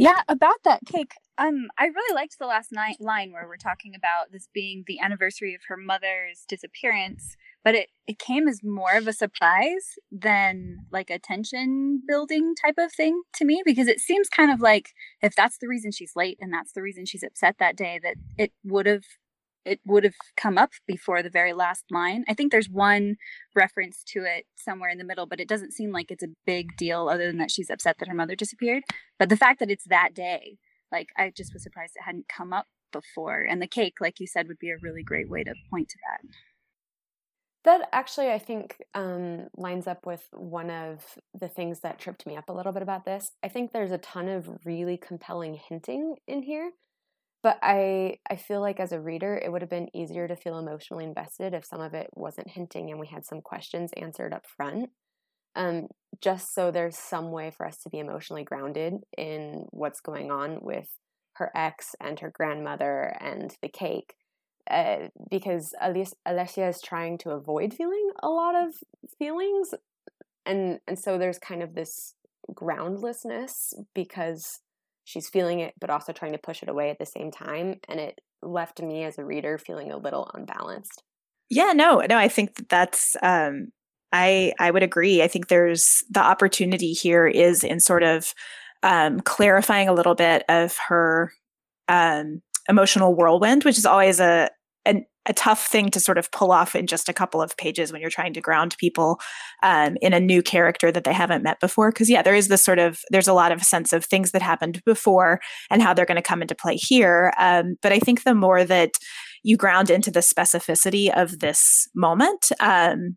Yeah, 0.00 0.22
about 0.28 0.62
that 0.64 0.80
cake. 0.86 1.12
Um, 1.36 1.68
I 1.78 1.84
really 1.84 2.14
liked 2.14 2.38
the 2.38 2.46
last 2.46 2.72
night 2.72 2.96
line 3.00 3.32
where 3.32 3.46
we're 3.46 3.56
talking 3.58 3.94
about 3.94 4.32
this 4.32 4.48
being 4.54 4.84
the 4.86 4.98
anniversary 4.98 5.54
of 5.54 5.60
her 5.68 5.76
mother's 5.76 6.46
disappearance, 6.48 7.36
but 7.62 7.74
it, 7.74 7.88
it 8.06 8.18
came 8.18 8.48
as 8.48 8.62
more 8.64 8.94
of 8.96 9.06
a 9.06 9.12
surprise 9.12 9.98
than 10.10 10.86
like 10.90 11.10
a 11.10 11.18
tension 11.18 12.00
building 12.08 12.54
type 12.64 12.76
of 12.78 12.90
thing 12.94 13.20
to 13.34 13.44
me 13.44 13.60
because 13.62 13.88
it 13.88 14.00
seems 14.00 14.30
kind 14.30 14.50
of 14.50 14.62
like 14.62 14.88
if 15.20 15.34
that's 15.36 15.58
the 15.58 15.68
reason 15.68 15.92
she's 15.92 16.12
late 16.16 16.38
and 16.40 16.50
that's 16.50 16.72
the 16.72 16.80
reason 16.80 17.04
she's 17.04 17.22
upset 17.22 17.56
that 17.58 17.76
day, 17.76 18.00
that 18.02 18.14
it 18.38 18.52
would 18.64 18.86
have 18.86 19.04
it 19.64 19.80
would 19.84 20.04
have 20.04 20.14
come 20.36 20.58
up 20.58 20.70
before 20.86 21.22
the 21.22 21.30
very 21.30 21.52
last 21.52 21.84
line. 21.90 22.24
I 22.28 22.34
think 22.34 22.50
there's 22.50 22.68
one 22.68 23.16
reference 23.54 24.02
to 24.08 24.24
it 24.24 24.46
somewhere 24.56 24.90
in 24.90 24.98
the 24.98 25.04
middle, 25.04 25.26
but 25.26 25.40
it 25.40 25.48
doesn't 25.48 25.72
seem 25.72 25.92
like 25.92 26.10
it's 26.10 26.22
a 26.22 26.28
big 26.46 26.76
deal 26.76 27.08
other 27.08 27.26
than 27.26 27.38
that 27.38 27.50
she's 27.50 27.70
upset 27.70 27.96
that 27.98 28.08
her 28.08 28.14
mother 28.14 28.34
disappeared. 28.34 28.82
But 29.18 29.28
the 29.28 29.36
fact 29.36 29.60
that 29.60 29.70
it's 29.70 29.84
that 29.88 30.14
day, 30.14 30.56
like 30.90 31.08
I 31.16 31.32
just 31.36 31.52
was 31.52 31.62
surprised 31.62 31.92
it 31.96 32.04
hadn't 32.04 32.28
come 32.28 32.52
up 32.52 32.66
before. 32.92 33.46
And 33.48 33.60
the 33.60 33.66
cake, 33.66 33.94
like 34.00 34.18
you 34.18 34.26
said, 34.26 34.48
would 34.48 34.58
be 34.58 34.70
a 34.70 34.78
really 34.82 35.02
great 35.02 35.28
way 35.28 35.44
to 35.44 35.54
point 35.70 35.88
to 35.90 35.98
that. 36.08 36.28
That 37.62 37.88
actually, 37.92 38.30
I 38.30 38.38
think, 38.38 38.78
um, 38.94 39.48
lines 39.54 39.86
up 39.86 40.06
with 40.06 40.26
one 40.32 40.70
of 40.70 41.04
the 41.38 41.48
things 41.48 41.80
that 41.80 41.98
tripped 41.98 42.26
me 42.26 42.36
up 42.36 42.48
a 42.48 42.54
little 42.54 42.72
bit 42.72 42.82
about 42.82 43.04
this. 43.04 43.32
I 43.42 43.48
think 43.48 43.72
there's 43.72 43.92
a 43.92 43.98
ton 43.98 44.28
of 44.28 44.48
really 44.64 44.96
compelling 44.96 45.60
hinting 45.68 46.16
in 46.26 46.42
here 46.42 46.70
but 47.42 47.58
i 47.62 48.16
i 48.30 48.36
feel 48.36 48.60
like 48.60 48.80
as 48.80 48.92
a 48.92 49.00
reader 49.00 49.40
it 49.42 49.50
would 49.50 49.62
have 49.62 49.70
been 49.70 49.94
easier 49.94 50.28
to 50.28 50.36
feel 50.36 50.58
emotionally 50.58 51.04
invested 51.04 51.54
if 51.54 51.64
some 51.64 51.80
of 51.80 51.94
it 51.94 52.08
wasn't 52.14 52.48
hinting 52.50 52.90
and 52.90 53.00
we 53.00 53.06
had 53.06 53.24
some 53.24 53.40
questions 53.40 53.90
answered 53.96 54.32
up 54.32 54.44
front. 54.46 54.90
Um, 55.56 55.88
just 56.20 56.54
so 56.54 56.70
there's 56.70 56.96
some 56.96 57.32
way 57.32 57.50
for 57.50 57.66
us 57.66 57.78
to 57.78 57.90
be 57.90 57.98
emotionally 57.98 58.44
grounded 58.44 58.94
in 59.18 59.64
what's 59.70 60.00
going 60.00 60.30
on 60.30 60.58
with 60.62 60.86
her 61.34 61.50
ex 61.56 61.94
and 62.00 62.20
her 62.20 62.30
grandmother 62.30 63.16
and 63.20 63.56
the 63.62 63.68
cake 63.68 64.14
uh, 64.70 65.08
because 65.28 65.74
Alessia 65.82 66.68
is 66.68 66.80
trying 66.80 67.18
to 67.18 67.30
avoid 67.30 67.74
feeling 67.74 68.10
a 68.22 68.28
lot 68.28 68.54
of 68.54 68.74
feelings 69.18 69.74
and 70.46 70.78
and 70.86 70.98
so 70.98 71.18
there's 71.18 71.38
kind 71.38 71.62
of 71.62 71.74
this 71.74 72.14
groundlessness 72.54 73.74
because 73.94 74.60
she's 75.10 75.28
feeling 75.28 75.58
it 75.60 75.74
but 75.80 75.90
also 75.90 76.12
trying 76.12 76.32
to 76.32 76.38
push 76.38 76.62
it 76.62 76.68
away 76.68 76.90
at 76.90 76.98
the 76.98 77.06
same 77.06 77.30
time 77.30 77.80
and 77.88 77.98
it 77.98 78.20
left 78.42 78.80
me 78.80 79.02
as 79.04 79.18
a 79.18 79.24
reader 79.24 79.58
feeling 79.58 79.90
a 79.90 79.96
little 79.96 80.30
unbalanced. 80.34 81.02
Yeah 81.50 81.72
no 81.72 82.00
no 82.08 82.16
i 82.16 82.28
think 82.28 82.54
that 82.54 82.68
that's 82.68 83.16
um 83.22 83.72
i 84.12 84.52
i 84.60 84.70
would 84.70 84.82
agree. 84.84 85.22
I 85.22 85.28
think 85.28 85.48
there's 85.48 86.04
the 86.08 86.20
opportunity 86.20 86.92
here 86.92 87.26
is 87.26 87.64
in 87.64 87.80
sort 87.80 88.02
of 88.04 88.32
um 88.82 89.20
clarifying 89.20 89.88
a 89.88 89.92
little 89.94 90.14
bit 90.14 90.44
of 90.48 90.76
her 90.88 91.32
um 91.88 92.40
emotional 92.68 93.14
whirlwind 93.16 93.64
which 93.64 93.78
is 93.78 93.86
always 93.86 94.20
a 94.20 94.48
an 94.84 95.04
a 95.26 95.34
tough 95.34 95.66
thing 95.66 95.90
to 95.90 96.00
sort 96.00 96.16
of 96.16 96.30
pull 96.32 96.50
off 96.50 96.74
in 96.74 96.86
just 96.86 97.08
a 97.08 97.12
couple 97.12 97.42
of 97.42 97.56
pages 97.58 97.92
when 97.92 98.00
you're 98.00 98.10
trying 98.10 98.32
to 98.32 98.40
ground 98.40 98.74
people 98.78 99.20
um, 99.62 99.96
in 100.00 100.14
a 100.14 100.20
new 100.20 100.42
character 100.42 100.90
that 100.90 101.04
they 101.04 101.12
haven't 101.12 101.42
met 101.42 101.60
before. 101.60 101.90
Because 101.90 102.08
yeah, 102.08 102.22
there 102.22 102.34
is 102.34 102.48
this 102.48 102.64
sort 102.64 102.78
of 102.78 103.00
there's 103.10 103.28
a 103.28 103.34
lot 103.34 103.52
of 103.52 103.62
sense 103.62 103.92
of 103.92 104.04
things 104.04 104.32
that 104.32 104.42
happened 104.42 104.82
before 104.86 105.38
and 105.70 105.82
how 105.82 105.92
they're 105.92 106.06
going 106.06 106.16
to 106.16 106.22
come 106.22 106.42
into 106.42 106.54
play 106.54 106.76
here. 106.76 107.32
Um, 107.38 107.76
but 107.82 107.92
I 107.92 107.98
think 107.98 108.24
the 108.24 108.34
more 108.34 108.64
that 108.64 108.92
you 109.42 109.56
ground 109.56 109.90
into 109.90 110.10
the 110.10 110.20
specificity 110.20 111.14
of 111.14 111.38
this 111.38 111.86
moment, 111.94 112.50
um, 112.58 113.16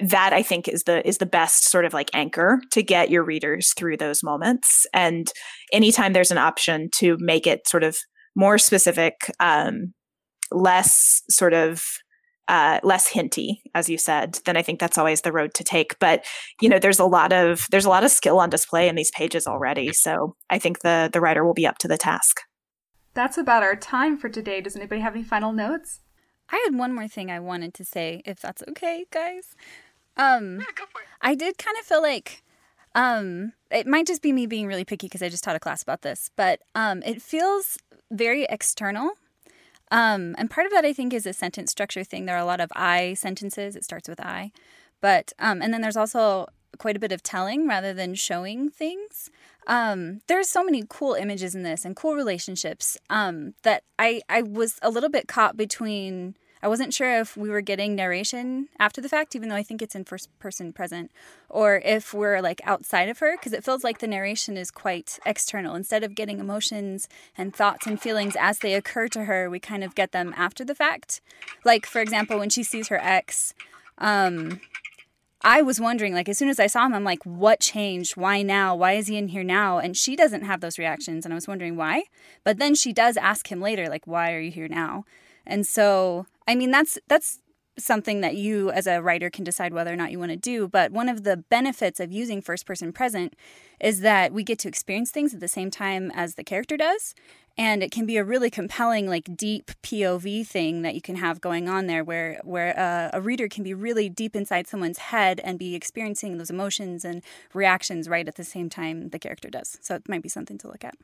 that 0.00 0.34
I 0.34 0.42
think 0.42 0.68
is 0.68 0.84
the 0.84 1.06
is 1.08 1.18
the 1.18 1.26
best 1.26 1.70
sort 1.70 1.86
of 1.86 1.94
like 1.94 2.10
anchor 2.12 2.60
to 2.72 2.82
get 2.82 3.10
your 3.10 3.24
readers 3.24 3.72
through 3.72 3.96
those 3.96 4.22
moments. 4.22 4.86
And 4.92 5.32
anytime 5.72 6.12
there's 6.12 6.30
an 6.30 6.38
option 6.38 6.90
to 6.96 7.16
make 7.18 7.46
it 7.46 7.66
sort 7.66 7.82
of 7.82 7.98
more 8.36 8.58
specific 8.58 9.14
um, 9.40 9.94
less 10.50 11.22
sort 11.28 11.54
of 11.54 11.84
uh, 12.50 12.80
less 12.82 13.06
hinty, 13.06 13.62
as 13.76 13.88
you 13.88 13.96
said, 13.96 14.40
then 14.44 14.56
I 14.56 14.62
think 14.62 14.80
that's 14.80 14.98
always 14.98 15.20
the 15.20 15.30
road 15.30 15.54
to 15.54 15.62
take. 15.62 15.96
But 16.00 16.24
you 16.60 16.68
know, 16.68 16.80
there's 16.80 16.98
a 16.98 17.04
lot 17.04 17.32
of 17.32 17.66
there's 17.70 17.84
a 17.84 17.88
lot 17.88 18.02
of 18.02 18.10
skill 18.10 18.40
on 18.40 18.50
display 18.50 18.88
in 18.88 18.96
these 18.96 19.12
pages 19.12 19.46
already, 19.46 19.92
so 19.92 20.34
I 20.50 20.58
think 20.58 20.80
the 20.80 21.08
the 21.12 21.20
writer 21.20 21.44
will 21.44 21.54
be 21.54 21.66
up 21.66 21.78
to 21.78 21.88
the 21.88 21.96
task. 21.96 22.40
That's 23.14 23.38
about 23.38 23.62
our 23.62 23.76
time 23.76 24.16
for 24.16 24.28
today. 24.28 24.60
Does 24.60 24.76
anybody 24.76 25.00
have 25.00 25.14
any 25.14 25.22
final 25.22 25.52
notes? 25.52 26.00
I 26.48 26.60
had 26.64 26.76
one 26.76 26.92
more 26.92 27.06
thing 27.06 27.30
I 27.30 27.38
wanted 27.38 27.72
to 27.74 27.84
say, 27.84 28.22
if 28.24 28.40
that's 28.40 28.64
okay, 28.70 29.06
guys. 29.12 29.54
Um, 30.16 30.58
yeah, 30.58 30.84
I 31.22 31.36
did 31.36 31.56
kind 31.56 31.76
of 31.78 31.84
feel 31.86 32.02
like 32.02 32.42
um, 32.96 33.52
it 33.70 33.86
might 33.86 34.06
just 34.06 34.22
be 34.22 34.32
me 34.32 34.46
being 34.46 34.66
really 34.66 34.84
picky 34.84 35.06
because 35.06 35.22
I 35.22 35.28
just 35.28 35.44
taught 35.44 35.54
a 35.54 35.60
class 35.60 35.82
about 35.82 36.02
this, 36.02 36.30
but 36.34 36.60
um, 36.74 37.02
it 37.04 37.22
feels 37.22 37.78
very 38.10 38.44
external 38.44 39.12
um, 39.90 40.34
and 40.38 40.50
part 40.50 40.66
of 40.66 40.72
that, 40.72 40.84
I 40.84 40.92
think, 40.92 41.12
is 41.12 41.26
a 41.26 41.32
sentence 41.32 41.70
structure 41.70 42.04
thing. 42.04 42.26
There 42.26 42.36
are 42.36 42.40
a 42.40 42.44
lot 42.44 42.60
of 42.60 42.70
I 42.74 43.14
sentences. 43.14 43.76
It 43.76 43.84
starts 43.84 44.08
with 44.08 44.20
I. 44.20 44.52
But, 45.00 45.32
um, 45.38 45.62
and 45.62 45.72
then 45.72 45.80
there's 45.80 45.96
also 45.96 46.46
quite 46.78 46.96
a 46.96 47.00
bit 47.00 47.12
of 47.12 47.22
telling 47.22 47.66
rather 47.66 47.92
than 47.92 48.14
showing 48.14 48.70
things. 48.70 49.30
Um, 49.66 50.20
there's 50.26 50.48
so 50.48 50.64
many 50.64 50.84
cool 50.88 51.14
images 51.14 51.54
in 51.54 51.62
this 51.62 51.84
and 51.84 51.96
cool 51.96 52.14
relationships 52.14 52.96
um, 53.08 53.54
that 53.62 53.84
I, 53.98 54.22
I 54.28 54.42
was 54.42 54.78
a 54.82 54.90
little 54.90 55.10
bit 55.10 55.28
caught 55.28 55.56
between 55.56 56.36
I 56.62 56.68
wasn't 56.68 56.92
sure 56.92 57.18
if 57.20 57.36
we 57.36 57.48
were 57.48 57.60
getting 57.62 57.94
narration 57.94 58.68
after 58.78 59.00
the 59.00 59.08
fact, 59.08 59.34
even 59.34 59.48
though 59.48 59.56
I 59.56 59.62
think 59.62 59.80
it's 59.80 59.94
in 59.94 60.04
first 60.04 60.28
person 60.38 60.72
present, 60.72 61.10
or 61.48 61.80
if 61.84 62.12
we're 62.12 62.40
like 62.40 62.60
outside 62.64 63.08
of 63.08 63.18
her, 63.20 63.36
because 63.36 63.52
it 63.52 63.64
feels 63.64 63.82
like 63.82 63.98
the 63.98 64.06
narration 64.06 64.56
is 64.56 64.70
quite 64.70 65.18
external. 65.24 65.74
Instead 65.74 66.04
of 66.04 66.14
getting 66.14 66.38
emotions 66.38 67.08
and 67.36 67.54
thoughts 67.54 67.86
and 67.86 68.00
feelings 68.00 68.36
as 68.38 68.58
they 68.58 68.74
occur 68.74 69.08
to 69.08 69.24
her, 69.24 69.48
we 69.48 69.58
kind 69.58 69.82
of 69.82 69.94
get 69.94 70.12
them 70.12 70.34
after 70.36 70.64
the 70.64 70.74
fact. 70.74 71.20
Like, 71.64 71.86
for 71.86 72.00
example, 72.00 72.38
when 72.38 72.50
she 72.50 72.62
sees 72.62 72.88
her 72.88 73.00
ex, 73.02 73.54
um, 73.98 74.60
I 75.42 75.62
was 75.62 75.80
wondering, 75.80 76.12
like, 76.12 76.28
as 76.28 76.36
soon 76.36 76.50
as 76.50 76.60
I 76.60 76.66
saw 76.66 76.84
him, 76.84 76.92
I'm 76.92 77.04
like, 77.04 77.24
what 77.24 77.60
changed? 77.60 78.16
Why 78.16 78.42
now? 78.42 78.76
Why 78.76 78.92
is 78.92 79.06
he 79.06 79.16
in 79.16 79.28
here 79.28 79.42
now? 79.42 79.78
And 79.78 79.96
she 79.96 80.14
doesn't 80.14 80.44
have 80.44 80.60
those 80.60 80.78
reactions. 80.78 81.24
And 81.24 81.32
I 81.32 81.36
was 81.36 81.48
wondering 81.48 81.76
why. 81.76 82.04
But 82.44 82.58
then 82.58 82.74
she 82.74 82.92
does 82.92 83.16
ask 83.16 83.50
him 83.50 83.60
later, 83.60 83.88
like, 83.88 84.06
why 84.06 84.34
are 84.34 84.40
you 84.40 84.50
here 84.50 84.68
now? 84.68 85.06
And 85.46 85.66
so, 85.66 86.26
I 86.50 86.56
mean, 86.56 86.72
that's 86.72 86.98
that's 87.06 87.38
something 87.78 88.22
that 88.22 88.34
you 88.34 88.72
as 88.72 88.88
a 88.88 89.00
writer 89.00 89.30
can 89.30 89.44
decide 89.44 89.72
whether 89.72 89.92
or 89.92 89.96
not 89.96 90.10
you 90.10 90.18
want 90.18 90.32
to 90.32 90.36
do. 90.36 90.66
But 90.66 90.90
one 90.90 91.08
of 91.08 91.22
the 91.22 91.36
benefits 91.36 92.00
of 92.00 92.10
using 92.10 92.42
first 92.42 92.66
person 92.66 92.92
present 92.92 93.34
is 93.78 94.00
that 94.00 94.32
we 94.32 94.42
get 94.42 94.58
to 94.60 94.68
experience 94.68 95.12
things 95.12 95.32
at 95.32 95.38
the 95.38 95.46
same 95.46 95.70
time 95.70 96.10
as 96.10 96.34
the 96.34 96.42
character 96.42 96.76
does. 96.76 97.14
And 97.56 97.84
it 97.84 97.92
can 97.92 98.04
be 98.04 98.16
a 98.16 98.24
really 98.24 98.50
compelling, 98.50 99.08
like 99.08 99.36
deep 99.36 99.70
POV 99.84 100.44
thing 100.44 100.82
that 100.82 100.96
you 100.96 101.00
can 101.00 101.16
have 101.16 101.40
going 101.40 101.68
on 101.68 101.86
there, 101.86 102.02
where 102.02 102.40
where 102.42 102.76
uh, 102.76 103.10
a 103.12 103.20
reader 103.20 103.46
can 103.46 103.62
be 103.62 103.72
really 103.72 104.08
deep 104.08 104.34
inside 104.34 104.66
someone's 104.66 104.98
head 104.98 105.40
and 105.44 105.56
be 105.56 105.76
experiencing 105.76 106.36
those 106.36 106.50
emotions 106.50 107.04
and 107.04 107.22
reactions 107.54 108.08
right 108.08 108.26
at 108.26 108.34
the 108.34 108.44
same 108.44 108.68
time 108.68 109.10
the 109.10 109.20
character 109.20 109.48
does. 109.48 109.78
So 109.80 109.94
it 109.94 110.08
might 110.08 110.22
be 110.22 110.28
something 110.28 110.58
to 110.58 110.66
look 110.66 110.84
at. 110.84 110.96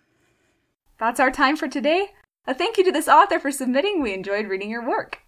That's 0.98 1.20
our 1.20 1.30
time 1.30 1.56
for 1.56 1.68
today. 1.68 2.08
A 2.48 2.54
thank 2.54 2.78
you 2.78 2.84
to 2.84 2.92
this 2.92 3.06
author 3.06 3.38
for 3.38 3.52
submitting. 3.52 4.02
We 4.02 4.12
enjoyed 4.12 4.48
reading 4.48 4.70
your 4.70 4.84
work. 4.84 5.20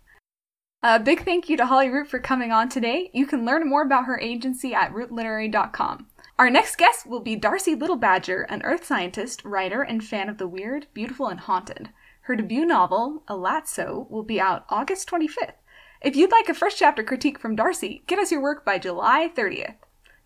A 0.81 1.01
big 1.01 1.25
thank 1.25 1.49
you 1.49 1.57
to 1.57 1.67
Holly 1.67 1.89
Root 1.89 2.07
for 2.07 2.21
coming 2.21 2.53
on 2.53 2.69
today. 2.69 3.11
You 3.13 3.27
can 3.27 3.45
learn 3.45 3.69
more 3.69 3.83
about 3.83 4.05
her 4.05 4.17
agency 4.21 4.75
at 4.75 4.93
rootliterary.com. 4.93 6.07
Our 6.39 6.51
next 6.51 6.77
guest 6.77 7.05
will 7.05 7.19
be 7.19 7.35
Darcy 7.35 7.75
Little 7.75 7.97
Badger, 7.97 8.43
an 8.43 8.63
earth 8.63 8.85
scientist, 8.85 9.45
writer, 9.45 9.83
and 9.83 10.05
fan 10.05 10.29
of 10.29 10.39
the 10.39 10.47
weird, 10.47 10.87
beautiful, 10.95 11.27
and 11.27 11.41
haunted. 11.41 11.89
Her 12.23 12.37
debut 12.37 12.65
novel, 12.65 13.25
Elatsoe, 13.29 14.09
will 14.09 14.23
be 14.23 14.41
out 14.41 14.67
August 14.69 15.11
25th. 15.11 15.55
If 16.01 16.15
you'd 16.15 16.31
like 16.31 16.49
a 16.49 16.55
first 16.55 16.79
chapter 16.79 17.03
critique 17.03 17.41
from 17.41 17.57
Darcy, 17.57 18.05
get 18.07 18.21
us 18.21 18.31
your 18.31 18.41
work 18.41 18.65
by 18.65 18.79
July 18.79 19.29
30th. 19.35 19.75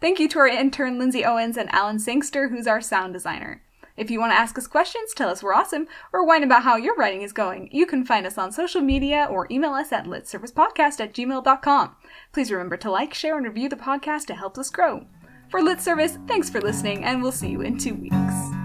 Thank 0.02 0.20
you 0.20 0.28
to 0.28 0.38
our 0.40 0.48
intern 0.48 0.98
Lindsay 0.98 1.24
Owens 1.24 1.56
and 1.56 1.72
Alan 1.72 1.98
Sangster, 1.98 2.50
who's 2.50 2.66
our 2.66 2.82
sound 2.82 3.14
designer. 3.14 3.62
If 3.96 4.10
you 4.10 4.20
want 4.20 4.32
to 4.32 4.38
ask 4.38 4.56
us 4.56 4.66
questions, 4.66 5.12
tell 5.14 5.28
us 5.28 5.42
we're 5.42 5.54
awesome, 5.54 5.86
or 6.12 6.24
whine 6.24 6.42
about 6.42 6.62
how 6.62 6.76
your 6.76 6.94
writing 6.94 7.22
is 7.22 7.32
going, 7.32 7.68
you 7.72 7.86
can 7.86 8.04
find 8.04 8.26
us 8.26 8.38
on 8.38 8.52
social 8.52 8.80
media 8.80 9.26
or 9.30 9.46
email 9.50 9.72
us 9.72 9.92
at 9.92 10.06
litservicepodcast 10.06 11.00
at 11.00 11.14
gmail.com. 11.14 11.96
Please 12.32 12.50
remember 12.50 12.76
to 12.78 12.90
like, 12.90 13.14
share, 13.14 13.36
and 13.36 13.46
review 13.46 13.68
the 13.68 13.76
podcast 13.76 14.26
to 14.26 14.34
help 14.34 14.56
us 14.58 14.70
grow. 14.70 15.06
For 15.50 15.62
Lit 15.62 15.80
Service, 15.80 16.18
thanks 16.26 16.48
for 16.48 16.60
listening, 16.60 17.04
and 17.04 17.22
we'll 17.22 17.32
see 17.32 17.50
you 17.50 17.60
in 17.60 17.76
two 17.76 17.94
weeks. 17.94 18.61